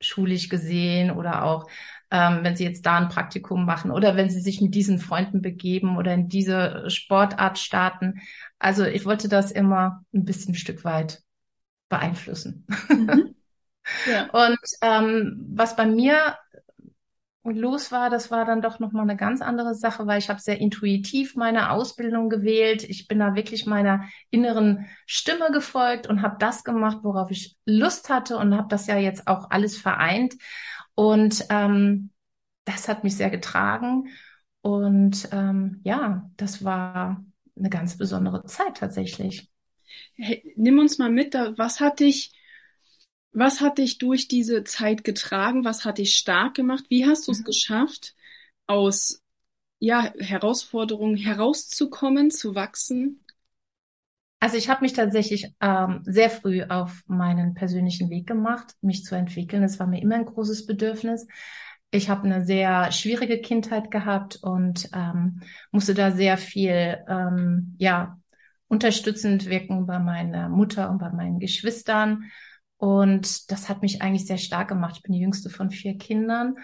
schulisch 0.00 0.48
gesehen 0.48 1.10
oder 1.10 1.44
auch 1.44 1.68
ähm, 2.10 2.40
wenn 2.42 2.56
sie 2.56 2.64
jetzt 2.64 2.86
da 2.86 2.96
ein 2.98 3.08
Praktikum 3.08 3.66
machen 3.66 3.90
oder 3.90 4.16
wenn 4.16 4.30
sie 4.30 4.40
sich 4.40 4.60
mit 4.60 4.74
diesen 4.74 4.98
Freunden 4.98 5.42
begeben 5.42 5.96
oder 5.96 6.14
in 6.14 6.28
diese 6.28 6.88
Sportart 6.88 7.58
starten. 7.58 8.20
Also 8.58 8.84
ich 8.84 9.04
wollte 9.04 9.28
das 9.28 9.50
immer 9.50 10.04
ein 10.14 10.24
bisschen 10.24 10.52
ein 10.52 10.56
Stück 10.56 10.84
weit 10.84 11.22
beeinflussen. 11.88 12.66
Mhm. 12.88 13.34
Ja. 14.06 14.28
Und 14.30 14.58
ähm, 14.82 15.46
was 15.54 15.76
bei 15.76 15.86
mir 15.86 16.36
los 17.44 17.92
war, 17.92 18.10
das 18.10 18.30
war 18.30 18.44
dann 18.44 18.60
doch 18.60 18.78
nochmal 18.78 19.04
eine 19.04 19.16
ganz 19.16 19.40
andere 19.40 19.74
Sache, 19.74 20.06
weil 20.06 20.18
ich 20.18 20.28
habe 20.28 20.40
sehr 20.40 20.58
intuitiv 20.58 21.34
meine 21.36 21.70
Ausbildung 21.70 22.28
gewählt. 22.28 22.82
Ich 22.84 23.08
bin 23.08 23.18
da 23.18 23.34
wirklich 23.34 23.66
meiner 23.66 24.04
inneren 24.30 24.86
Stimme 25.06 25.50
gefolgt 25.50 26.06
und 26.06 26.22
habe 26.22 26.36
das 26.38 26.64
gemacht, 26.64 26.98
worauf 27.02 27.30
ich 27.30 27.56
Lust 27.64 28.10
hatte 28.10 28.36
und 28.36 28.56
habe 28.56 28.68
das 28.68 28.86
ja 28.86 28.98
jetzt 28.98 29.26
auch 29.26 29.50
alles 29.50 29.76
vereint. 29.78 30.34
Und 30.94 31.46
ähm, 31.50 32.10
das 32.64 32.88
hat 32.88 33.04
mich 33.04 33.16
sehr 33.16 33.30
getragen. 33.30 34.08
Und 34.60 35.28
ähm, 35.32 35.80
ja, 35.84 36.30
das 36.36 36.64
war 36.64 37.24
eine 37.56 37.70
ganz 37.70 37.96
besondere 37.96 38.44
Zeit 38.44 38.76
tatsächlich. 38.76 39.50
Hey, 40.16 40.52
nimm 40.56 40.78
uns 40.78 40.98
mal 40.98 41.10
mit, 41.10 41.34
was 41.34 41.80
hat 41.80 42.00
dich 42.00 42.32
was 43.32 43.60
hat 43.60 43.78
dich 43.78 43.98
durch 43.98 44.28
diese 44.28 44.64
Zeit 44.64 45.04
getragen? 45.04 45.64
Was 45.64 45.84
hat 45.84 45.98
dich 45.98 46.14
stark 46.14 46.54
gemacht? 46.54 46.84
Wie 46.88 47.06
hast 47.06 47.28
du 47.28 47.32
es 47.32 47.40
mhm. 47.40 47.44
geschafft, 47.44 48.14
aus 48.66 49.22
ja, 49.78 50.12
Herausforderungen 50.18 51.16
herauszukommen, 51.16 52.30
zu 52.30 52.54
wachsen? 52.54 53.24
Also 54.40 54.56
ich 54.56 54.68
habe 54.68 54.82
mich 54.82 54.92
tatsächlich 54.92 55.52
ähm, 55.60 56.02
sehr 56.04 56.30
früh 56.30 56.62
auf 56.62 57.02
meinen 57.06 57.54
persönlichen 57.54 58.08
Weg 58.08 58.26
gemacht, 58.26 58.74
mich 58.80 59.04
zu 59.04 59.16
entwickeln. 59.16 59.64
Es 59.64 59.80
war 59.80 59.86
mir 59.86 60.00
immer 60.00 60.14
ein 60.14 60.26
großes 60.26 60.66
Bedürfnis. 60.66 61.26
Ich 61.90 62.08
habe 62.08 62.24
eine 62.24 62.44
sehr 62.44 62.92
schwierige 62.92 63.40
Kindheit 63.40 63.90
gehabt 63.90 64.38
und 64.42 64.90
ähm, 64.94 65.42
musste 65.72 65.94
da 65.94 66.12
sehr 66.12 66.36
viel 66.36 66.98
ähm, 67.08 67.74
ja 67.78 68.18
unterstützend 68.68 69.46
wirken 69.46 69.86
bei 69.86 69.98
meiner 69.98 70.48
Mutter 70.48 70.90
und 70.90 70.98
bei 70.98 71.10
meinen 71.10 71.40
Geschwistern 71.40 72.30
und 72.78 73.50
das 73.50 73.68
hat 73.68 73.82
mich 73.82 74.02
eigentlich 74.02 74.26
sehr 74.26 74.38
stark 74.38 74.68
gemacht. 74.68 74.96
Ich 74.96 75.02
bin 75.02 75.12
die 75.12 75.20
jüngste 75.20 75.50
von 75.50 75.70
vier 75.70 75.98
Kindern 75.98 76.56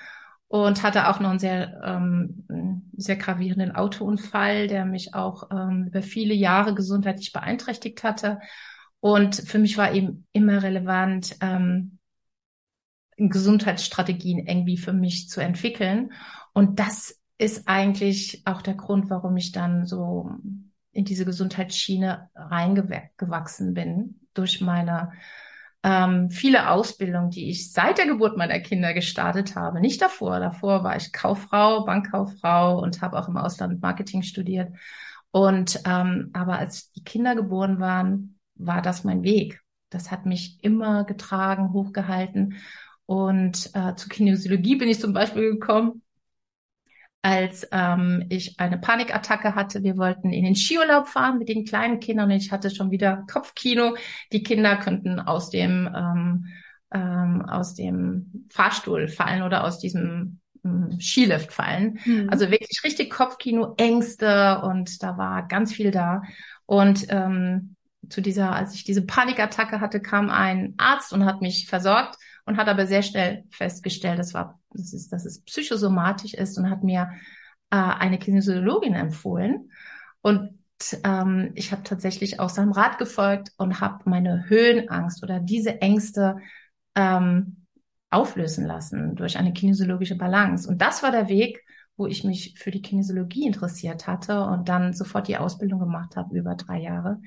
und 0.46 0.84
hatte 0.84 1.08
auch 1.08 1.18
noch 1.18 1.30
einen 1.30 1.40
sehr, 1.40 1.80
ähm, 1.84 2.88
sehr 2.96 3.16
gravierenden 3.16 3.74
Autounfall, 3.74 4.68
der 4.68 4.84
mich 4.84 5.14
auch 5.14 5.50
ähm, 5.50 5.88
über 5.88 6.02
viele 6.02 6.32
Jahre 6.32 6.74
gesundheitlich 6.74 7.32
beeinträchtigt 7.32 8.04
hatte. 8.04 8.38
Und 9.00 9.34
für 9.34 9.58
mich 9.58 9.76
war 9.76 9.92
eben 9.92 10.26
immer 10.32 10.62
relevant, 10.62 11.36
ähm, 11.40 11.98
Gesundheitsstrategien 13.16 14.46
irgendwie 14.46 14.76
für 14.76 14.92
mich 14.92 15.28
zu 15.28 15.40
entwickeln. 15.40 16.12
Und 16.52 16.78
das 16.78 17.20
ist 17.38 17.66
eigentlich 17.66 18.42
auch 18.44 18.62
der 18.62 18.74
Grund, 18.74 19.10
warum 19.10 19.36
ich 19.36 19.50
dann 19.50 19.86
so 19.86 20.30
in 20.92 21.04
diese 21.04 21.24
Gesundheitsschiene 21.24 22.30
reingewachsen 22.36 23.74
bin 23.74 24.20
durch 24.32 24.60
meine 24.60 25.12
ähm, 25.84 26.30
viele 26.30 26.70
Ausbildungen, 26.70 27.30
die 27.30 27.50
ich 27.50 27.70
seit 27.70 27.98
der 27.98 28.06
Geburt 28.06 28.38
meiner 28.38 28.58
Kinder 28.58 28.94
gestartet 28.94 29.54
habe. 29.54 29.80
Nicht 29.80 30.00
davor. 30.00 30.40
Davor 30.40 30.82
war 30.82 30.96
ich 30.96 31.12
Kauffrau, 31.12 31.84
Bankkauffrau 31.84 32.80
und 32.80 33.02
habe 33.02 33.18
auch 33.18 33.28
im 33.28 33.36
Ausland 33.36 33.82
Marketing 33.82 34.22
studiert. 34.22 34.72
Und 35.30 35.80
ähm, 35.84 36.30
aber 36.32 36.58
als 36.58 36.90
die 36.92 37.04
Kinder 37.04 37.34
geboren 37.34 37.80
waren, 37.80 38.38
war 38.54 38.80
das 38.80 39.04
mein 39.04 39.22
Weg. 39.24 39.60
Das 39.90 40.10
hat 40.10 40.24
mich 40.24 40.58
immer 40.64 41.04
getragen, 41.04 41.74
hochgehalten. 41.74 42.54
Und 43.04 43.70
äh, 43.74 43.94
zur 43.94 44.08
Kinesiologie 44.08 44.76
bin 44.76 44.88
ich 44.88 45.00
zum 45.00 45.12
Beispiel 45.12 45.52
gekommen, 45.52 46.00
als 47.24 47.66
ähm, 47.72 48.26
ich 48.28 48.60
eine 48.60 48.76
Panikattacke 48.76 49.54
hatte. 49.54 49.82
Wir 49.82 49.96
wollten 49.96 50.30
in 50.30 50.44
den 50.44 50.54
Skiurlaub 50.54 51.08
fahren 51.08 51.38
mit 51.38 51.48
den 51.48 51.64
kleinen 51.64 51.98
Kindern 51.98 52.30
und 52.30 52.36
ich 52.36 52.52
hatte 52.52 52.70
schon 52.70 52.90
wieder 52.90 53.24
Kopfkino. 53.32 53.96
Die 54.30 54.42
Kinder 54.42 54.76
könnten 54.76 55.18
aus 55.18 55.48
dem 55.48 55.88
ähm, 55.96 56.46
ähm, 56.92 57.42
aus 57.48 57.74
dem 57.74 58.46
Fahrstuhl 58.50 59.08
fallen 59.08 59.42
oder 59.42 59.64
aus 59.64 59.78
diesem 59.78 60.40
ähm, 60.66 60.98
Skilift 61.00 61.50
fallen. 61.50 61.98
Mhm. 62.04 62.28
Also 62.30 62.50
wirklich 62.50 62.84
richtig 62.84 63.10
Kopfkino, 63.10 63.72
Ängste 63.78 64.60
und 64.60 65.02
da 65.02 65.16
war 65.16 65.48
ganz 65.48 65.72
viel 65.72 65.90
da. 65.90 66.22
Und 66.66 67.06
ähm, 67.08 67.74
zu 68.10 68.20
dieser, 68.20 68.54
als 68.54 68.74
ich 68.74 68.84
diese 68.84 69.06
Panikattacke 69.06 69.80
hatte, 69.80 70.00
kam 70.00 70.28
ein 70.28 70.74
Arzt 70.76 71.14
und 71.14 71.24
hat 71.24 71.40
mich 71.40 71.68
versorgt 71.68 72.18
und 72.46 72.56
hat 72.56 72.68
aber 72.68 72.86
sehr 72.86 73.02
schnell 73.02 73.44
festgestellt, 73.50 74.18
das 74.18 74.34
war, 74.34 74.60
das 74.70 74.92
ist, 74.92 75.12
dass 75.12 75.24
es 75.24 75.42
psychosomatisch 75.42 76.34
ist 76.34 76.58
und 76.58 76.70
hat 76.70 76.84
mir 76.84 77.10
äh, 77.70 77.76
eine 77.76 78.18
Kinesiologin 78.18 78.94
empfohlen. 78.94 79.70
Und 80.20 80.58
ähm, 81.04 81.52
ich 81.54 81.72
habe 81.72 81.82
tatsächlich 81.82 82.40
auch 82.40 82.50
seinem 82.50 82.72
Rat 82.72 82.98
gefolgt 82.98 83.52
und 83.56 83.80
habe 83.80 84.08
meine 84.08 84.48
Höhenangst 84.48 85.22
oder 85.22 85.40
diese 85.40 85.80
Ängste 85.80 86.36
ähm, 86.94 87.66
auflösen 88.10 88.66
lassen 88.66 89.16
durch 89.16 89.38
eine 89.38 89.52
kinesiologische 89.52 90.16
Balance. 90.16 90.68
Und 90.68 90.80
das 90.80 91.02
war 91.02 91.10
der 91.10 91.28
Weg, 91.28 91.64
wo 91.96 92.06
ich 92.06 92.24
mich 92.24 92.54
für 92.58 92.70
die 92.70 92.82
Kinesiologie 92.82 93.46
interessiert 93.46 94.06
hatte 94.06 94.44
und 94.44 94.68
dann 94.68 94.92
sofort 94.92 95.28
die 95.28 95.36
Ausbildung 95.36 95.80
gemacht 95.80 96.16
habe 96.16 96.36
über 96.36 96.54
drei 96.54 96.80
Jahre 96.80 97.20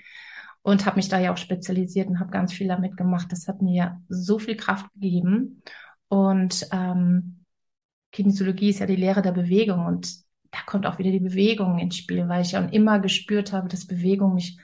und 0.67 0.85
habe 0.85 0.97
mich 0.97 1.07
da 1.07 1.17
ja 1.17 1.31
auch 1.31 1.37
spezialisiert 1.37 2.09
und 2.09 2.19
habe 2.19 2.29
ganz 2.29 2.51
viel 2.51 2.67
damit 2.67 2.97
gemacht. 2.97 3.31
Das 3.31 3.47
hat 3.47 3.61
mir 3.61 4.01
so 4.09 4.37
viel 4.37 4.57
Kraft 4.57 4.85
gegeben. 4.95 5.63
Und 6.09 6.67
ähm, 6.73 7.45
Kinesiologie 8.11 8.71
ist 8.71 8.79
ja 8.79 8.85
die 8.85 8.97
Lehre 8.97 9.21
der 9.21 9.31
Bewegung 9.31 9.85
und 9.85 10.13
da 10.51 10.57
kommt 10.65 10.85
auch 10.85 10.97
wieder 10.97 11.11
die 11.11 11.21
Bewegung 11.21 11.79
ins 11.79 11.95
Spiel, 11.95 12.27
weil 12.27 12.41
ich 12.41 12.51
ja 12.51 12.59
immer 12.59 12.99
gespürt 12.99 13.53
habe, 13.53 13.69
dass 13.69 13.87
Bewegung 13.87 14.33
mich 14.33 14.57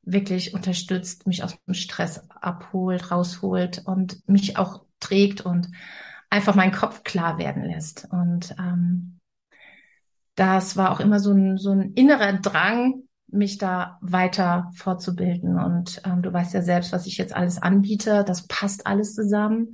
wirklich 0.00 0.54
unterstützt, 0.54 1.26
mich 1.26 1.44
aus 1.44 1.58
dem 1.66 1.74
Stress 1.74 2.22
abholt, 2.30 3.10
rausholt 3.10 3.82
und 3.84 4.26
mich 4.26 4.56
auch 4.56 4.86
trägt 4.98 5.42
und 5.42 5.68
einfach 6.30 6.54
meinen 6.54 6.72
Kopf 6.72 7.02
klar 7.02 7.36
werden 7.36 7.64
lässt. 7.64 8.08
Und 8.10 8.56
ähm, 8.58 9.20
das 10.36 10.78
war 10.78 10.90
auch 10.90 11.00
immer 11.00 11.20
so 11.20 11.32
ein, 11.32 11.58
so 11.58 11.70
ein 11.72 11.92
innerer 11.92 12.32
Drang, 12.32 13.03
mich 13.34 13.58
da 13.58 13.98
weiter 14.00 14.70
fortzubilden. 14.74 15.58
Und 15.58 16.00
ähm, 16.04 16.22
du 16.22 16.32
weißt 16.32 16.54
ja 16.54 16.62
selbst, 16.62 16.92
was 16.92 17.06
ich 17.06 17.18
jetzt 17.18 17.34
alles 17.34 17.60
anbiete. 17.60 18.24
Das 18.26 18.46
passt 18.46 18.86
alles 18.86 19.14
zusammen. 19.14 19.72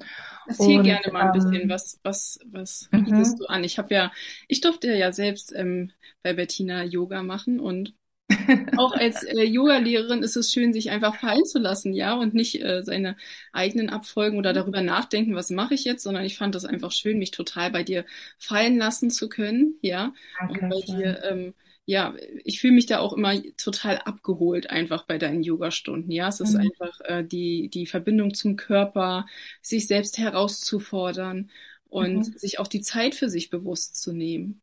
Erzähl 0.48 0.82
gerne 0.82 1.12
mal 1.12 1.26
ein 1.26 1.32
bisschen, 1.32 1.62
ähm, 1.62 1.68
was, 1.68 2.00
was, 2.02 2.40
was 2.50 2.88
mhm. 2.90 3.04
bietest 3.04 3.38
du 3.38 3.46
an? 3.46 3.62
Ich 3.62 3.78
habe 3.78 3.94
ja, 3.94 4.10
ich 4.48 4.60
durfte 4.60 4.92
ja 4.92 5.12
selbst 5.12 5.52
ähm, 5.54 5.92
bei 6.22 6.32
Bettina 6.32 6.84
Yoga 6.84 7.22
machen 7.22 7.60
und 7.60 7.94
auch 8.76 8.92
als 8.92 9.24
äh, 9.24 9.42
Yoga-Lehrerin 9.42 10.22
ist 10.22 10.36
es 10.36 10.52
schön, 10.52 10.72
sich 10.72 10.90
einfach 10.90 11.16
fallen 11.16 11.44
zu 11.44 11.58
lassen, 11.58 11.92
ja, 11.92 12.14
und 12.14 12.32
nicht 12.32 12.62
äh, 12.62 12.82
seine 12.82 13.16
eigenen 13.52 13.90
Abfolgen 13.90 14.38
oder 14.38 14.52
darüber 14.52 14.82
nachdenken, 14.82 15.34
was 15.34 15.50
mache 15.50 15.74
ich 15.74 15.84
jetzt, 15.84 16.04
sondern 16.04 16.24
ich 16.24 16.38
fand 16.38 16.54
das 16.54 16.64
einfach 16.64 16.92
schön, 16.92 17.18
mich 17.18 17.32
total 17.32 17.70
bei 17.70 17.82
dir 17.82 18.04
fallen 18.38 18.78
lassen 18.78 19.10
zu 19.10 19.28
können, 19.28 19.74
ja, 19.82 20.12
Danke, 20.38 20.60
und 20.60 20.70
bei 20.70 20.80
schön. 20.86 20.96
dir 20.96 21.24
ähm, 21.24 21.54
ja, 21.90 22.14
ich 22.44 22.60
fühle 22.60 22.74
mich 22.74 22.86
da 22.86 23.00
auch 23.00 23.12
immer 23.14 23.34
total 23.56 23.98
abgeholt 23.98 24.70
einfach 24.70 25.06
bei 25.06 25.18
deinen 25.18 25.42
Yoga-Stunden. 25.42 26.12
Ja, 26.12 26.28
es 26.28 26.38
ist 26.38 26.54
mhm. 26.54 26.60
einfach 26.60 27.00
äh, 27.00 27.24
die, 27.24 27.68
die 27.68 27.86
Verbindung 27.86 28.32
zum 28.32 28.54
Körper, 28.54 29.26
sich 29.60 29.88
selbst 29.88 30.16
herauszufordern 30.16 31.50
und 31.88 32.18
mhm. 32.18 32.22
sich 32.22 32.60
auch 32.60 32.68
die 32.68 32.80
Zeit 32.80 33.16
für 33.16 33.28
sich 33.28 33.50
bewusst 33.50 34.00
zu 34.00 34.12
nehmen. 34.12 34.62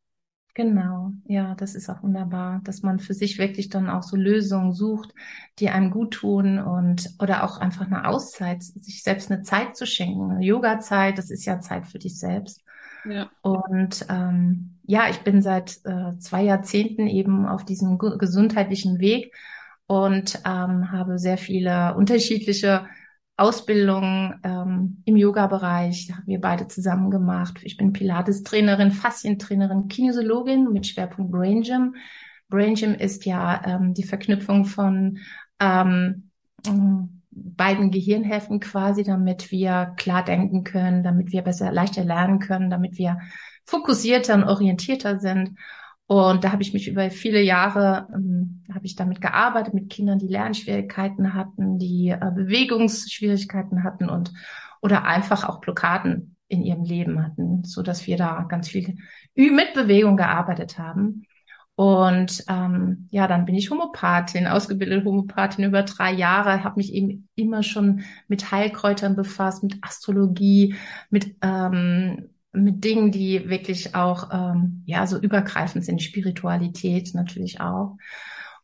Genau, 0.54 1.12
ja, 1.28 1.54
das 1.56 1.76
ist 1.76 1.90
auch 1.90 2.02
wunderbar, 2.02 2.62
dass 2.64 2.82
man 2.82 2.98
für 2.98 3.14
sich 3.14 3.38
wirklich 3.38 3.70
dann 3.70 3.90
auch 3.90 4.04
so 4.04 4.16
Lösungen 4.16 4.72
sucht, 4.72 5.14
die 5.60 5.70
einem 5.70 5.92
gut 5.92 6.14
tun 6.14 6.60
und 6.60 7.14
oder 7.20 7.44
auch 7.44 7.58
einfach 7.58 7.86
eine 7.86 8.08
Auszeit, 8.08 8.64
sich 8.64 9.04
selbst 9.04 9.30
eine 9.30 9.44
Zeit 9.44 9.76
zu 9.76 9.86
schenken. 9.86 10.42
Yoga-Zeit, 10.42 11.18
das 11.18 11.30
ist 11.30 11.46
ja 11.46 11.60
Zeit 11.60 11.88
für 11.88 12.00
dich 12.00 12.18
selbst. 12.18 12.64
Und 13.42 14.06
ähm, 14.10 14.80
ja, 14.84 15.10
ich 15.10 15.20
bin 15.20 15.42
seit 15.42 15.80
äh, 15.86 16.18
zwei 16.20 16.44
Jahrzehnten 16.44 17.08
eben 17.08 17.46
auf 17.46 17.66
diesem 17.66 17.98
gesundheitlichen 17.98 19.00
Weg 19.00 19.36
und 19.86 20.40
ähm, 20.46 20.92
habe 20.92 21.20
sehr 21.20 21.38
viele 21.38 21.96
unterschiedliche 21.96 22.86
Ausbildungen 23.38 24.40
ähm, 24.44 25.04
im 25.06 25.16
Yoga-Bereich. 25.16 26.12
Haben 26.12 26.28
wir 26.28 26.42
beide 26.42 26.68
zusammen 26.68 27.12
gemacht. 27.12 27.60
Ich 27.62 27.78
bin 27.78 27.94
Pilates-Trainerin, 27.94 28.92
Faszientrainerin, 28.92 29.88
Kinesiologin 29.88 30.72
mit 30.74 30.88
Schwerpunkt 30.88 31.32
Brain 31.32 31.62
Gym. 31.62 31.96
Brain 32.50 32.76
Gym 32.76 32.96
ist 32.96 33.26
ja 33.26 33.62
ähm, 33.66 33.94
die 33.94 34.04
Verknüpfung 34.04 34.66
von 34.66 35.20
ähm, 35.60 36.32
beiden 37.44 37.92
Gehirnhälften 37.92 38.60
quasi, 38.60 39.04
damit 39.04 39.52
wir 39.52 39.94
klar 39.98 40.24
denken 40.24 40.64
können, 40.64 41.04
damit 41.04 41.32
wir 41.32 41.42
besser, 41.42 41.72
leichter 41.72 42.04
lernen 42.04 42.40
können, 42.40 42.70
damit 42.70 42.98
wir 42.98 43.20
fokussierter 43.66 44.36
und 44.36 44.44
orientierter 44.44 45.20
sind. 45.20 45.58
Und 46.08 46.44
da 46.44 46.54
habe 46.54 46.62
ich 46.62 46.74
mich 46.74 46.88
über 46.88 47.10
viele 47.10 47.42
Jahre, 47.42 48.08
ähm, 48.14 48.64
habe 48.74 48.86
ich 48.86 48.96
damit 48.96 49.20
gearbeitet, 49.20 49.74
mit 49.74 49.90
Kindern, 49.90 50.20
die 50.20 50.28
Lernschwierigkeiten 50.28 51.34
hatten, 51.34 51.78
die 51.78 52.10
äh, 52.10 52.32
Bewegungsschwierigkeiten 52.34 53.84
hatten 53.84 54.10
und 54.10 54.32
oder 54.82 55.04
einfach 55.04 55.44
auch 55.48 55.60
Blockaden 55.60 56.38
in 56.48 56.62
ihrem 56.62 56.84
Leben 56.84 57.22
hatten, 57.22 57.64
so 57.66 57.82
dass 57.82 58.08
wir 58.08 58.16
da 58.16 58.46
ganz 58.48 58.70
viel 58.70 58.96
mit 59.36 59.74
Bewegung 59.74 60.16
gearbeitet 60.16 60.80
haben. 60.80 61.24
Und 61.78 62.44
ähm, 62.50 63.08
ja, 63.12 63.28
dann 63.28 63.46
bin 63.46 63.54
ich 63.54 63.70
Homopathin, 63.70 64.48
ausgebildete 64.48 65.06
Homopathin 65.06 65.64
über 65.64 65.84
drei 65.84 66.12
Jahre, 66.12 66.64
habe 66.64 66.78
mich 66.78 66.92
eben 66.92 67.30
immer 67.36 67.62
schon 67.62 68.02
mit 68.28 68.52
Heilkräutern 68.52 69.16
befasst, 69.16 69.62
mit 69.62 69.78
Astrologie, 69.84 70.74
mit 71.12 71.36
ähm, 71.44 72.30
mit 72.52 72.84
Dingen, 72.84 73.12
die 73.12 73.48
wirklich 73.48 73.94
auch 73.94 74.30
ähm, 74.34 74.82
ja 74.88 75.06
so 75.06 75.20
übergreifend 75.20 75.86
sind, 75.86 76.02
Spiritualität 76.02 77.14
natürlich 77.14 77.62
auch. 77.62 77.98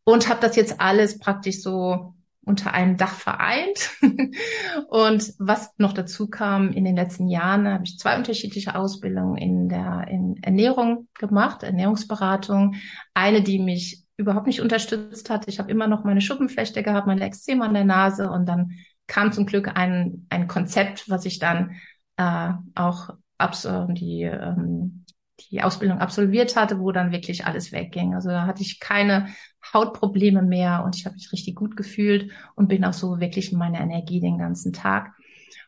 Und 0.03 0.27
habe 0.27 0.41
das 0.41 0.55
jetzt 0.55 0.81
alles 0.81 1.19
praktisch 1.19 1.61
so 1.61 2.15
unter 2.45 2.73
einem 2.73 2.97
Dach 2.97 3.15
vereint. 3.15 3.91
und 4.89 5.33
was 5.39 5.71
noch 5.77 5.93
dazu 5.93 6.29
kam, 6.29 6.71
in 6.71 6.85
den 6.85 6.95
letzten 6.95 7.27
Jahren 7.27 7.67
habe 7.67 7.85
ich 7.85 7.97
zwei 7.97 8.17
unterschiedliche 8.17 8.75
Ausbildungen 8.75 9.37
in 9.37 9.69
der 9.69 10.07
in 10.09 10.37
Ernährung 10.41 11.07
gemacht, 11.17 11.63
Ernährungsberatung. 11.63 12.75
Eine, 13.13 13.41
die 13.41 13.59
mich 13.59 14.03
überhaupt 14.17 14.47
nicht 14.47 14.61
unterstützt 14.61 15.29
hat. 15.29 15.47
Ich 15.47 15.59
habe 15.59 15.71
immer 15.71 15.87
noch 15.87 16.03
meine 16.03 16.21
Schuppenflechte 16.21 16.83
gehabt, 16.83 17.07
meine 17.07 17.23
Extreme 17.23 17.65
an 17.65 17.73
der 17.73 17.85
Nase 17.85 18.29
und 18.29 18.45
dann 18.45 18.71
kam 19.07 19.31
zum 19.31 19.45
Glück 19.45 19.71
ein, 19.75 20.27
ein 20.29 20.47
Konzept, 20.47 21.09
was 21.09 21.25
ich 21.25 21.39
dann 21.39 21.75
äh, 22.17 22.49
auch 22.75 23.09
abs 23.37 23.67
die 23.89 24.23
ähm, 24.23 25.02
die 25.49 25.61
Ausbildung 25.61 25.99
absolviert 25.99 26.55
hatte, 26.55 26.79
wo 26.79 26.91
dann 26.91 27.11
wirklich 27.11 27.45
alles 27.45 27.71
wegging. 27.71 28.13
Also 28.13 28.29
da 28.29 28.45
hatte 28.45 28.61
ich 28.61 28.79
keine 28.79 29.27
Hautprobleme 29.73 30.41
mehr 30.41 30.83
und 30.85 30.95
ich 30.95 31.05
habe 31.05 31.15
mich 31.15 31.31
richtig 31.31 31.55
gut 31.55 31.75
gefühlt 31.77 32.31
und 32.55 32.67
bin 32.67 32.83
auch 32.85 32.93
so 32.93 33.19
wirklich 33.19 33.51
in 33.51 33.57
meiner 33.57 33.81
Energie 33.81 34.19
den 34.19 34.37
ganzen 34.37 34.73
Tag. 34.73 35.13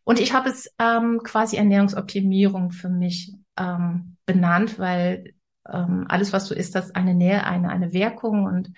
Und 0.04 0.20
ich 0.20 0.34
habe 0.34 0.50
es 0.50 0.72
ähm, 0.80 1.22
quasi 1.24 1.58
Ernährungsoptimierung 1.58 2.72
für 2.72 2.90
mich 2.90 3.34
ähm, 3.58 4.18
benannt, 4.26 4.78
weil 4.78 5.34
ähm, 5.68 6.06
alles, 6.08 6.34
was 6.34 6.48
du 6.48 6.54
isst, 6.54 6.76
hat 6.76 6.96
eine 6.96 7.16
Nähe, 7.16 7.44
eine, 7.44 7.70
eine 7.70 7.94
Wirkung 7.94 8.46
und 8.46 8.72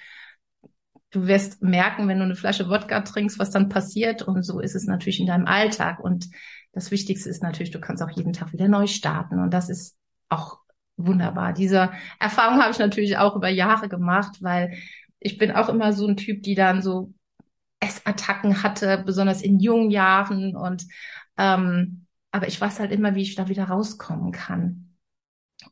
du 1.11 1.27
wirst 1.27 1.61
merken, 1.61 2.07
wenn 2.07 2.19
du 2.19 2.25
eine 2.25 2.35
Flasche 2.35 2.69
Wodka 2.69 3.01
trinkst, 3.01 3.39
was 3.39 3.51
dann 3.51 3.69
passiert. 3.69 4.21
Und 4.21 4.43
so 4.43 4.59
ist 4.59 4.75
es 4.75 4.85
natürlich 4.85 5.19
in 5.19 5.25
deinem 5.27 5.47
Alltag. 5.47 5.99
Und 5.99 6.29
das 6.73 6.91
Wichtigste 6.91 7.29
ist 7.29 7.43
natürlich, 7.43 7.71
du 7.71 7.79
kannst 7.79 8.03
auch 8.03 8.11
jeden 8.11 8.33
Tag 8.33 8.53
wieder 8.53 8.67
neu 8.67 8.87
starten. 8.87 9.39
Und 9.39 9.51
das 9.51 9.69
ist 9.69 9.97
auch 10.29 10.59
wunderbar. 10.97 11.53
Diese 11.53 11.91
Erfahrung 12.19 12.59
habe 12.59 12.71
ich 12.71 12.79
natürlich 12.79 13.17
auch 13.17 13.35
über 13.35 13.49
Jahre 13.49 13.87
gemacht, 13.87 14.37
weil 14.41 14.77
ich 15.19 15.37
bin 15.37 15.51
auch 15.51 15.69
immer 15.69 15.93
so 15.93 16.07
ein 16.07 16.17
Typ, 16.17 16.43
die 16.43 16.55
dann 16.55 16.81
so 16.81 17.13
Essattacken 17.79 18.63
hatte, 18.63 19.03
besonders 19.05 19.41
in 19.41 19.59
jungen 19.59 19.91
Jahren 19.91 20.55
und 20.55 20.85
ähm, 21.37 22.07
aber 22.31 22.47
ich 22.47 22.59
weiß 22.59 22.79
halt 22.79 22.91
immer, 22.91 23.15
wie 23.15 23.21
ich 23.21 23.35
da 23.35 23.47
wieder 23.47 23.65
rauskommen 23.65 24.31
kann. 24.31 24.95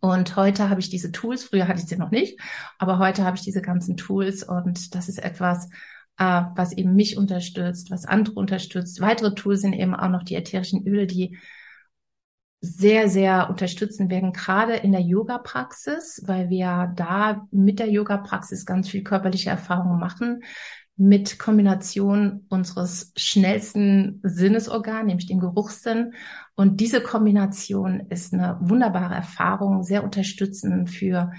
Und 0.02 0.36
heute 0.36 0.70
habe 0.70 0.80
ich 0.80 0.90
diese 0.90 1.12
Tools, 1.12 1.44
früher 1.44 1.68
hatte 1.68 1.80
ich 1.80 1.88
sie 1.88 1.98
noch 1.98 2.12
nicht, 2.12 2.40
aber 2.80 3.00
heute 3.00 3.24
habe 3.24 3.38
ich 3.38 3.44
diese 3.44 3.62
ganzen 3.62 3.98
Tools 3.98 4.44
und 4.44 4.96
das 4.96 5.10
ist 5.10 5.20
etwas, 5.20 5.70
äh, 6.18 6.44
was 6.56 6.74
eben 6.74 6.96
mich 6.96 7.18
unterstützt, 7.18 7.92
was 7.92 8.06
andere 8.06 8.36
unterstützt. 8.36 9.02
Weitere 9.02 9.34
Tools 9.36 9.62
sind 9.62 9.74
eben 9.74 9.96
auch 9.96 10.10
noch 10.10 10.24
die 10.24 10.36
ätherischen 10.36 10.88
Öle, 10.88 11.08
die 11.08 11.38
sehr, 12.66 13.10
sehr 13.10 13.50
unterstützen 13.50 14.10
werden, 14.10 14.34
gerade 14.34 14.76
in 14.76 14.92
der 14.92 15.02
Yoga-Praxis, 15.02 16.24
weil 16.26 16.50
wir 16.50 16.92
da 16.96 17.48
mit 17.52 17.80
der 17.80 17.90
Yoga-Praxis 17.90 18.66
ganz 18.66 18.90
viel 18.90 19.04
körperliche 19.04 19.50
Erfahrungen 19.50 20.00
machen, 20.00 20.44
mit 20.98 21.40
Kombination 21.40 22.46
unseres 22.50 23.12
schnellsten 23.18 24.22
Sinnesorgan, 24.24 25.06
nämlich 25.06 25.28
dem 25.28 25.40
Geruchssinn. 25.40 26.14
Und 26.56 26.80
diese 26.80 27.02
Kombination 27.02 28.08
ist 28.10 28.34
eine 28.34 28.58
wunderbare 28.62 29.14
Erfahrung, 29.14 29.84
sehr 29.84 30.04
unterstützend 30.04 30.90
für 30.90 31.32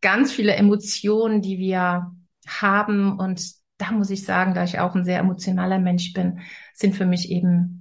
ganz 0.00 0.32
viele 0.32 0.54
Emotionen, 0.54 1.40
die 1.40 1.58
wir 1.58 2.12
haben. 2.46 3.18
Und 3.18 3.52
da 3.78 3.92
muss 3.92 4.10
ich 4.10 4.24
sagen, 4.24 4.54
da 4.54 4.64
ich 4.64 4.80
auch 4.80 4.94
ein 4.94 5.04
sehr 5.04 5.20
emotionaler 5.20 5.78
Mensch 5.78 6.12
bin, 6.12 6.40
sind 6.74 6.96
für 6.96 7.06
mich 7.06 7.30
eben 7.30 7.75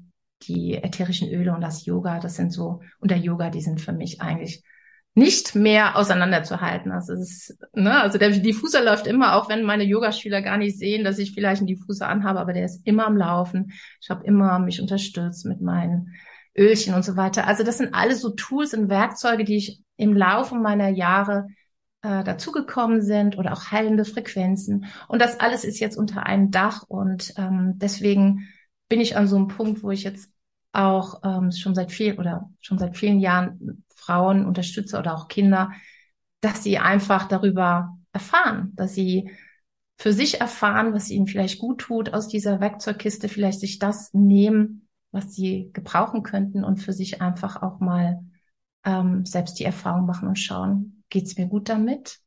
die 0.48 0.76
ätherischen 0.76 1.30
Öle 1.30 1.54
und 1.54 1.62
das 1.62 1.86
Yoga, 1.86 2.20
das 2.20 2.36
sind 2.36 2.52
so, 2.52 2.82
und 3.00 3.12
der 3.12 3.18
Yoga, 3.18 3.50
die 3.50 3.62
sind 3.62 3.82
für 3.82 3.94
mich 3.94 4.22
eigentlich 4.22 4.64
nicht 5.16 5.56
mehr 5.56 5.96
auseinanderzuhalten. 5.96 6.92
Also 6.92 7.14
es 7.14 7.50
ist, 7.50 7.58
ne, 7.74 8.02
also 8.02 8.18
der 8.18 8.32
Diffuser 8.32 8.84
läuft 8.84 9.08
immer, 9.08 9.36
auch 9.36 9.48
wenn 9.48 9.64
meine 9.64 9.86
Yogaschüler 9.86 10.42
gar 10.42 10.58
nicht 10.58 10.78
sehen, 10.78 11.06
dass 11.06 11.20
ich 11.20 11.34
vielleicht 11.34 11.62
einen 11.62 11.68
Diffuser 11.68 12.10
anhabe, 12.10 12.40
aber 12.40 12.52
der 12.52 12.66
ist 12.66 12.86
immer 12.86 13.08
am 13.08 13.16
Laufen. 13.16 13.72
Ich 14.02 14.10
habe 14.10 14.26
immer 14.26 14.60
mich 14.60 14.82
unterstützt 14.82 15.46
mit 15.46 15.62
meinen 15.62 16.14
Ölchen 16.58 16.94
und 16.94 17.06
so 17.06 17.16
weiter. 17.16 17.48
Also 17.48 17.64
das 17.64 17.78
sind 17.78 17.94
alles 17.94 18.22
so 18.22 18.32
Tools 18.32 18.74
und 18.74 18.90
Werkzeuge, 18.90 19.46
die 19.46 19.56
ich 19.56 19.82
im 19.96 20.16
Laufe 20.16 20.56
meiner 20.56 20.90
Jahre 20.90 21.48
äh, 22.02 22.24
dazugekommen 22.24 23.02
sind 23.02 23.38
oder 23.38 23.54
auch 23.54 23.72
heilende 23.72 24.04
Frequenzen. 24.04 24.86
Und 25.08 25.22
das 25.22 25.40
alles 25.40 25.64
ist 25.64 25.80
jetzt 25.80 25.98
unter 25.98 26.26
einem 26.26 26.52
Dach 26.52 26.84
und 26.84 27.34
ähm, 27.38 27.74
deswegen 27.78 28.50
bin 28.90 29.00
ich 29.00 29.16
an 29.16 29.28
so 29.28 29.38
einem 29.38 29.48
Punkt, 29.48 29.82
wo 29.82 29.92
ich 29.92 30.04
jetzt 30.04 30.30
auch 30.76 31.22
ähm, 31.24 31.52
schon 31.52 31.76
seit 31.76 31.92
viel 31.92 32.20
oder 32.20 32.50
schon 32.60 32.78
seit 32.78 32.98
vielen 32.98 33.20
Jahren 33.20 33.84
Frauen 33.96 34.46
unterstütze 34.46 35.00
oder 35.00 35.16
auch 35.16 35.28
Kinder, 35.28 35.72
dass 36.42 36.64
sie 36.64 36.78
einfach 36.78 37.28
darüber 37.28 37.98
erfahren, 38.12 38.72
dass 38.76 38.94
sie 38.94 39.32
für 39.98 40.14
sich 40.14 40.42
erfahren, 40.42 40.94
was 40.94 41.10
ihnen 41.10 41.28
vielleicht 41.28 41.60
gut 41.60 41.80
tut, 41.82 42.14
aus 42.14 42.28
dieser 42.28 42.60
Werkzeugkiste 42.60 43.30
vielleicht 43.30 43.60
sich 43.60 43.80
das 43.80 44.14
nehmen, 44.14 44.88
was 45.12 45.34
sie 45.34 45.70
gebrauchen 45.74 46.24
könnten 46.24 46.64
und 46.64 46.78
für 46.78 46.94
sich 46.94 47.22
einfach 47.22 47.62
auch 47.62 47.80
mal 47.80 48.20
ähm, 48.84 49.26
selbst 49.26 49.58
die 49.60 49.64
Erfahrung 49.64 50.06
machen 50.06 50.28
und 50.28 50.38
schauen, 50.38 51.04
geht's 51.10 51.38
mir 51.38 51.48
gut 51.48 51.70
damit? 51.70 52.20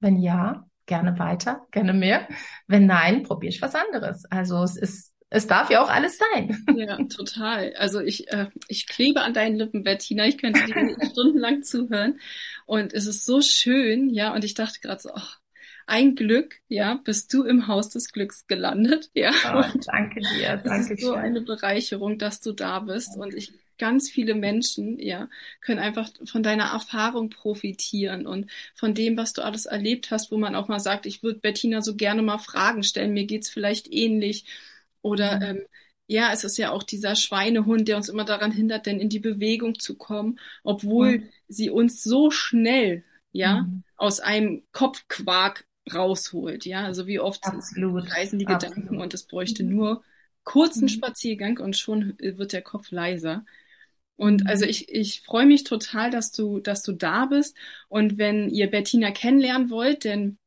Wenn 0.00 0.16
ja, 0.16 0.68
gerne 0.86 1.18
weiter, 1.18 1.66
gerne 1.72 1.92
mehr. 1.92 2.28
Wenn 2.66 2.86
nein, 2.86 3.24
probiere 3.24 3.52
ich 3.52 3.60
was 3.60 3.74
anderes. 3.74 4.24
Also 4.26 4.62
es 4.62 4.76
ist 4.76 5.14
es 5.30 5.46
darf 5.46 5.70
ja 5.70 5.82
auch 5.82 5.90
alles 5.90 6.18
sein. 6.18 6.64
Ja, 6.76 6.96
total. 7.04 7.74
Also 7.74 8.00
ich, 8.00 8.28
äh, 8.32 8.46
ich 8.68 8.86
klebe 8.86 9.20
an 9.20 9.34
deinen 9.34 9.56
Lippen, 9.56 9.82
Bettina. 9.82 10.26
Ich 10.26 10.38
könnte 10.38 10.64
dir 10.64 10.96
stundenlang 11.10 11.62
zuhören. 11.62 12.18
Und 12.66 12.94
es 12.94 13.06
ist 13.06 13.26
so 13.26 13.42
schön, 13.42 14.10
ja. 14.10 14.34
Und 14.34 14.44
ich 14.44 14.54
dachte 14.54 14.80
gerade 14.80 15.00
so, 15.00 15.10
ach, 15.12 15.38
ein 15.86 16.14
Glück, 16.14 16.56
ja, 16.68 17.00
bist 17.02 17.32
du 17.32 17.44
im 17.44 17.66
Haus 17.66 17.88
des 17.88 18.12
Glücks 18.12 18.46
gelandet, 18.46 19.10
ja. 19.14 19.30
Oh, 19.54 19.78
danke 19.86 20.20
dir, 20.20 20.58
danke 20.58 20.80
Es 20.80 20.90
ist 20.90 21.00
so 21.02 21.14
eine 21.14 21.40
Bereicherung, 21.40 22.18
dass 22.18 22.40
du 22.40 22.52
da 22.52 22.80
bist. 22.80 23.16
Und 23.16 23.34
ich 23.34 23.52
ganz 23.78 24.10
viele 24.10 24.34
Menschen, 24.34 24.98
ja, 24.98 25.28
können 25.60 25.78
einfach 25.78 26.10
von 26.24 26.42
deiner 26.42 26.72
Erfahrung 26.72 27.30
profitieren 27.30 28.26
und 28.26 28.50
von 28.74 28.92
dem, 28.92 29.16
was 29.16 29.32
du 29.32 29.42
alles 29.42 29.66
erlebt 29.66 30.10
hast, 30.10 30.30
wo 30.30 30.36
man 30.36 30.54
auch 30.54 30.68
mal 30.68 30.80
sagt, 30.80 31.06
ich 31.06 31.22
würde 31.22 31.38
Bettina 31.38 31.80
so 31.80 31.94
gerne 31.94 32.22
mal 32.22 32.38
Fragen 32.38 32.82
stellen, 32.82 33.14
mir 33.14 33.24
geht's 33.26 33.48
vielleicht 33.48 33.90
ähnlich 33.92 34.44
oder 35.02 35.36
mhm. 35.36 35.42
ähm, 35.42 35.62
ja, 36.06 36.32
es 36.32 36.42
ist 36.42 36.56
ja 36.56 36.70
auch 36.70 36.82
dieser 36.82 37.14
Schweinehund, 37.14 37.86
der 37.86 37.98
uns 37.98 38.08
immer 38.08 38.24
daran 38.24 38.50
hindert, 38.50 38.86
denn 38.86 38.98
in 38.98 39.10
die 39.10 39.18
Bewegung 39.18 39.78
zu 39.78 39.94
kommen, 39.96 40.38
obwohl 40.64 41.18
mhm. 41.18 41.28
sie 41.48 41.68
uns 41.68 42.02
so 42.02 42.30
schnell, 42.30 43.04
ja, 43.30 43.62
mhm. 43.62 43.84
aus 43.96 44.20
einem 44.20 44.62
Kopfquark 44.72 45.66
rausholt, 45.92 46.64
ja. 46.64 46.84
Also 46.84 47.06
wie 47.06 47.20
oft 47.20 47.44
Absolut. 47.44 48.10
reisen 48.10 48.38
die 48.38 48.46
Absolut. 48.46 48.76
Gedanken 48.76 49.00
und 49.00 49.12
es 49.14 49.24
bräuchte 49.24 49.64
mhm. 49.64 49.76
nur 49.76 50.04
kurzen 50.44 50.84
mhm. 50.84 50.88
Spaziergang 50.88 51.58
und 51.58 51.76
schon 51.76 52.14
wird 52.18 52.54
der 52.54 52.62
Kopf 52.62 52.90
leiser. 52.90 53.44
Und 54.16 54.46
also 54.46 54.64
mhm. 54.64 54.70
ich, 54.70 54.88
ich 54.88 55.20
freue 55.20 55.46
mich 55.46 55.64
total, 55.64 56.10
dass 56.10 56.32
du, 56.32 56.58
dass 56.58 56.82
du 56.82 56.92
da 56.92 57.26
bist. 57.26 57.54
Und 57.88 58.16
wenn 58.16 58.48
ihr 58.48 58.70
Bettina 58.70 59.10
kennenlernen 59.10 59.68
wollt, 59.68 60.04
denn 60.04 60.38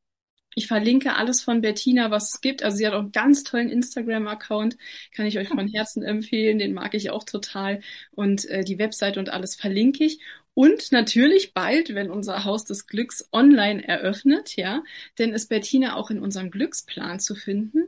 ich 0.55 0.67
verlinke 0.67 1.15
alles 1.15 1.41
von 1.41 1.61
Bettina, 1.61 2.11
was 2.11 2.33
es 2.33 2.41
gibt. 2.41 2.63
Also 2.63 2.77
sie 2.77 2.85
hat 2.85 2.93
auch 2.93 2.99
einen 2.99 3.11
ganz 3.11 3.43
tollen 3.43 3.69
Instagram-Account, 3.69 4.77
kann 5.15 5.25
ich 5.25 5.37
euch 5.37 5.47
von 5.47 5.67
Herzen 5.67 6.03
empfehlen. 6.03 6.59
Den 6.59 6.73
mag 6.73 6.93
ich 6.93 7.09
auch 7.09 7.23
total. 7.23 7.81
Und 8.11 8.45
äh, 8.49 8.63
die 8.63 8.79
Website 8.79 9.17
und 9.17 9.29
alles 9.29 9.55
verlinke 9.55 10.03
ich. 10.03 10.19
Und 10.53 10.91
natürlich 10.91 11.53
bald, 11.53 11.95
wenn 11.95 12.11
unser 12.11 12.43
Haus 12.43 12.65
des 12.65 12.87
Glücks 12.87 13.29
online 13.31 13.87
eröffnet, 13.87 14.57
ja, 14.57 14.83
denn 15.17 15.33
ist 15.33 15.47
Bettina 15.47 15.95
auch 15.95 16.09
in 16.11 16.19
unserem 16.19 16.51
Glücksplan 16.51 17.19
zu 17.21 17.35
finden. 17.35 17.87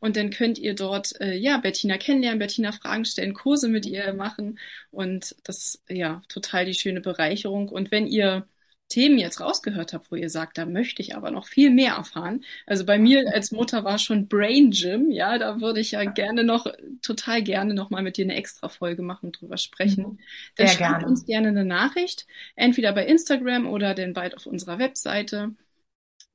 Und 0.00 0.16
dann 0.16 0.28
könnt 0.28 0.58
ihr 0.58 0.74
dort, 0.74 1.18
äh, 1.20 1.34
ja, 1.34 1.56
Bettina 1.56 1.96
kennenlernen, 1.96 2.38
Bettina 2.38 2.72
Fragen 2.72 3.06
stellen, 3.06 3.32
Kurse 3.32 3.68
mit 3.68 3.86
ihr 3.86 4.12
machen. 4.12 4.58
Und 4.90 5.34
das, 5.44 5.82
ja, 5.88 6.22
total 6.28 6.66
die 6.66 6.74
schöne 6.74 7.00
Bereicherung. 7.00 7.70
Und 7.70 7.90
wenn 7.90 8.06
ihr 8.06 8.46
Themen 8.88 9.18
jetzt 9.18 9.40
rausgehört 9.40 9.92
habe, 9.94 10.04
wo 10.10 10.16
ihr 10.16 10.28
sagt, 10.28 10.58
da 10.58 10.66
möchte 10.66 11.00
ich 11.02 11.16
aber 11.16 11.30
noch 11.30 11.46
viel 11.46 11.70
mehr 11.70 11.94
erfahren. 11.94 12.44
Also 12.66 12.84
bei 12.84 12.98
mir 12.98 13.24
als 13.32 13.50
Mutter 13.50 13.84
war 13.84 13.98
schon 13.98 14.28
Brain 14.28 14.70
Gym, 14.70 15.10
ja, 15.10 15.38
da 15.38 15.60
würde 15.60 15.80
ich 15.80 15.92
ja 15.92 16.04
gerne 16.04 16.44
noch, 16.44 16.66
total 17.00 17.42
gerne 17.42 17.72
noch 17.74 17.88
mal 17.90 18.02
mit 18.02 18.18
dir 18.18 18.24
eine 18.26 18.34
extra 18.34 18.68
Folge 18.68 19.02
machen 19.02 19.26
und 19.26 19.40
drüber 19.40 19.56
sprechen. 19.56 20.04
Mhm. 20.04 20.18
Dann 20.56 20.66
Sehr 20.66 20.68
schreibt 20.68 21.00
gerne. 21.00 21.04
uns 21.04 21.24
gerne 21.24 21.48
eine 21.48 21.64
Nachricht, 21.64 22.26
entweder 22.54 22.92
bei 22.92 23.06
Instagram 23.06 23.66
oder 23.66 23.94
dann 23.94 24.12
bald 24.12 24.36
auf 24.36 24.46
unserer 24.46 24.78
Webseite 24.78 25.54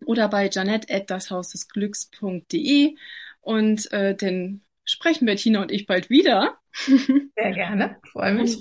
oder 0.06 0.30
bei 0.30 0.50
janet@dashausdesglücks.de 0.50 2.96
und 3.42 3.92
äh, 3.92 4.16
dann 4.16 4.62
sprechen 4.88 5.26
Bettina 5.26 5.62
und 5.62 5.72
ich 5.72 5.86
bald 5.86 6.10
wieder. 6.10 6.58
Sehr 6.74 7.52
gerne, 7.52 7.98
freue 8.12 8.34
mich. 8.34 8.58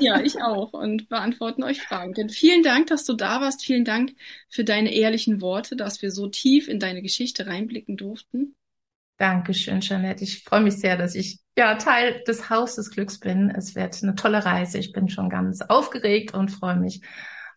ja, 0.00 0.20
ich 0.20 0.40
auch 0.40 0.72
und 0.72 1.08
beantworten 1.08 1.62
euch 1.62 1.82
Fragen. 1.82 2.14
Denn 2.14 2.30
vielen 2.30 2.62
Dank, 2.62 2.86
dass 2.86 3.04
du 3.04 3.14
da 3.14 3.40
warst. 3.40 3.64
Vielen 3.64 3.84
Dank 3.84 4.12
für 4.48 4.64
deine 4.64 4.94
ehrlichen 4.94 5.40
Worte, 5.40 5.76
dass 5.76 6.00
wir 6.00 6.10
so 6.10 6.28
tief 6.28 6.68
in 6.68 6.78
deine 6.78 7.02
Geschichte 7.02 7.46
reinblicken 7.46 7.96
durften. 7.96 8.54
Dankeschön, 9.16 9.80
Jeanette. 9.80 10.24
Ich 10.24 10.42
freue 10.42 10.62
mich 10.62 10.76
sehr, 10.78 10.96
dass 10.96 11.14
ich 11.14 11.38
ja 11.56 11.76
Teil 11.76 12.22
des 12.26 12.50
Haus 12.50 12.76
des 12.76 12.90
Glücks 12.90 13.18
bin. 13.20 13.50
Es 13.50 13.74
wird 13.74 14.02
eine 14.02 14.14
tolle 14.14 14.44
Reise. 14.44 14.78
Ich 14.78 14.92
bin 14.92 15.08
schon 15.08 15.28
ganz 15.28 15.60
aufgeregt 15.60 16.34
und 16.34 16.50
freue 16.50 16.76
mich 16.76 17.00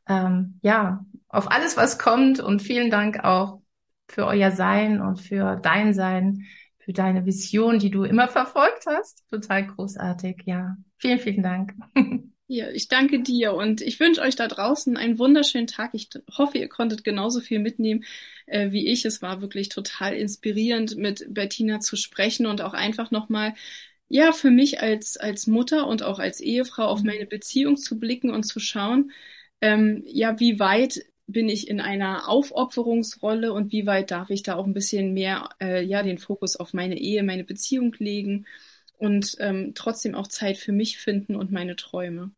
ähm, 0.08 0.60
ja 0.62 1.06
auf 1.28 1.52
alles, 1.52 1.78
was 1.78 1.98
kommt. 1.98 2.40
Und 2.40 2.62
vielen 2.62 2.90
Dank 2.90 3.24
auch 3.24 3.62
für 4.08 4.26
euer 4.26 4.52
Sein 4.52 5.02
und 5.02 5.20
für 5.20 5.60
dein 5.62 5.94
Sein, 5.94 6.46
für 6.88 6.94
deine 6.94 7.26
Vision, 7.26 7.80
die 7.80 7.92
du 7.92 8.06
immer 8.06 8.30
verfolgt 8.30 8.86
hast. 8.88 9.26
Total 9.30 9.68
großartig. 9.68 10.44
Ja, 10.46 10.78
vielen, 10.98 11.20
vielen 11.20 11.44
Dank. 11.44 11.74
Ja, 12.50 12.70
ich 12.70 12.88
danke 12.88 13.22
dir 13.22 13.56
und 13.56 13.82
ich 13.82 14.00
wünsche 14.00 14.22
euch 14.22 14.38
da 14.38 14.48
draußen 14.48 14.96
einen 14.96 15.20
wunderschönen 15.20 15.68
Tag. 15.68 15.90
Ich 15.92 16.08
hoffe, 16.38 16.58
ihr 16.58 16.70
konntet 16.70 17.04
genauso 17.04 17.42
viel 17.42 17.60
mitnehmen 17.60 18.06
äh, 18.46 18.72
wie 18.72 18.88
ich. 18.88 19.04
Es 19.04 19.22
war 19.22 19.42
wirklich 19.42 19.68
total 19.68 20.16
inspirierend, 20.16 20.96
mit 20.96 21.26
Bettina 21.28 21.82
zu 21.82 21.98
sprechen 21.98 22.46
und 22.46 22.62
auch 22.62 22.74
einfach 22.74 23.12
nochmal, 23.12 23.54
ja, 24.08 24.32
für 24.32 24.50
mich 24.50 24.82
als, 24.82 25.18
als 25.18 25.46
Mutter 25.46 25.88
und 25.88 26.04
auch 26.04 26.20
als 26.20 26.40
Ehefrau 26.40 26.86
auf 26.86 27.02
mhm. 27.02 27.08
meine 27.08 27.26
Beziehung 27.26 27.76
zu 27.76 28.00
blicken 28.00 28.32
und 28.32 28.44
zu 28.44 28.62
schauen, 28.62 29.12
ähm, 29.60 30.04
ja, 30.06 30.40
wie 30.40 30.58
weit 30.58 31.02
bin 31.28 31.50
ich 31.50 31.68
in 31.68 31.82
einer 31.82 32.30
Aufopferungsrolle 32.30 33.52
und 33.54 33.72
wie 33.72 33.86
weit 33.86 34.12
darf 34.12 34.30
ich 34.30 34.44
da 34.44 34.56
auch 34.56 34.66
ein 34.66 34.74
bisschen 34.74 35.14
mehr, 35.14 35.50
äh, 35.62 35.84
ja, 35.84 36.02
den 36.02 36.18
Fokus 36.18 36.56
auf 36.56 36.74
meine 36.74 36.98
Ehe, 36.98 37.22
meine 37.24 37.44
Beziehung 37.44 37.94
legen 38.00 38.46
und 38.98 39.36
ähm, 39.40 39.74
trotzdem 39.76 40.16
auch 40.16 40.28
Zeit 40.28 40.58
für 40.58 40.72
mich 40.72 40.98
finden 40.98 41.36
und 41.36 41.52
meine 41.52 41.76
Träume. 41.76 42.32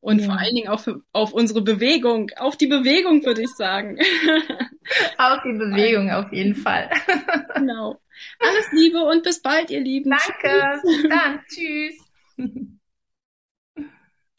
Und 0.00 0.18
ja. 0.18 0.26
vor 0.26 0.38
allen 0.38 0.54
Dingen 0.56 0.68
auch 0.68 0.80
für, 0.80 1.00
auf 1.12 1.32
unsere 1.32 1.62
Bewegung, 1.62 2.32
auf 2.36 2.56
die 2.56 2.66
Bewegung 2.66 3.24
würde 3.24 3.42
ich 3.42 3.50
sagen. 3.50 3.98
auf 5.16 5.38
die 5.44 5.52
Bewegung 5.52 6.10
auf 6.10 6.32
jeden 6.32 6.56
Fall. 6.56 6.90
genau. 7.54 8.00
Alles 8.40 8.66
Liebe 8.72 9.00
und 9.04 9.22
bis 9.22 9.40
bald, 9.40 9.70
ihr 9.70 9.80
Lieben. 9.80 10.10
Danke. 10.10 10.80
Tschüss. 10.80 11.02
Bis 11.02 11.08
dann. 11.08 11.40
Tschüss. 11.48 12.78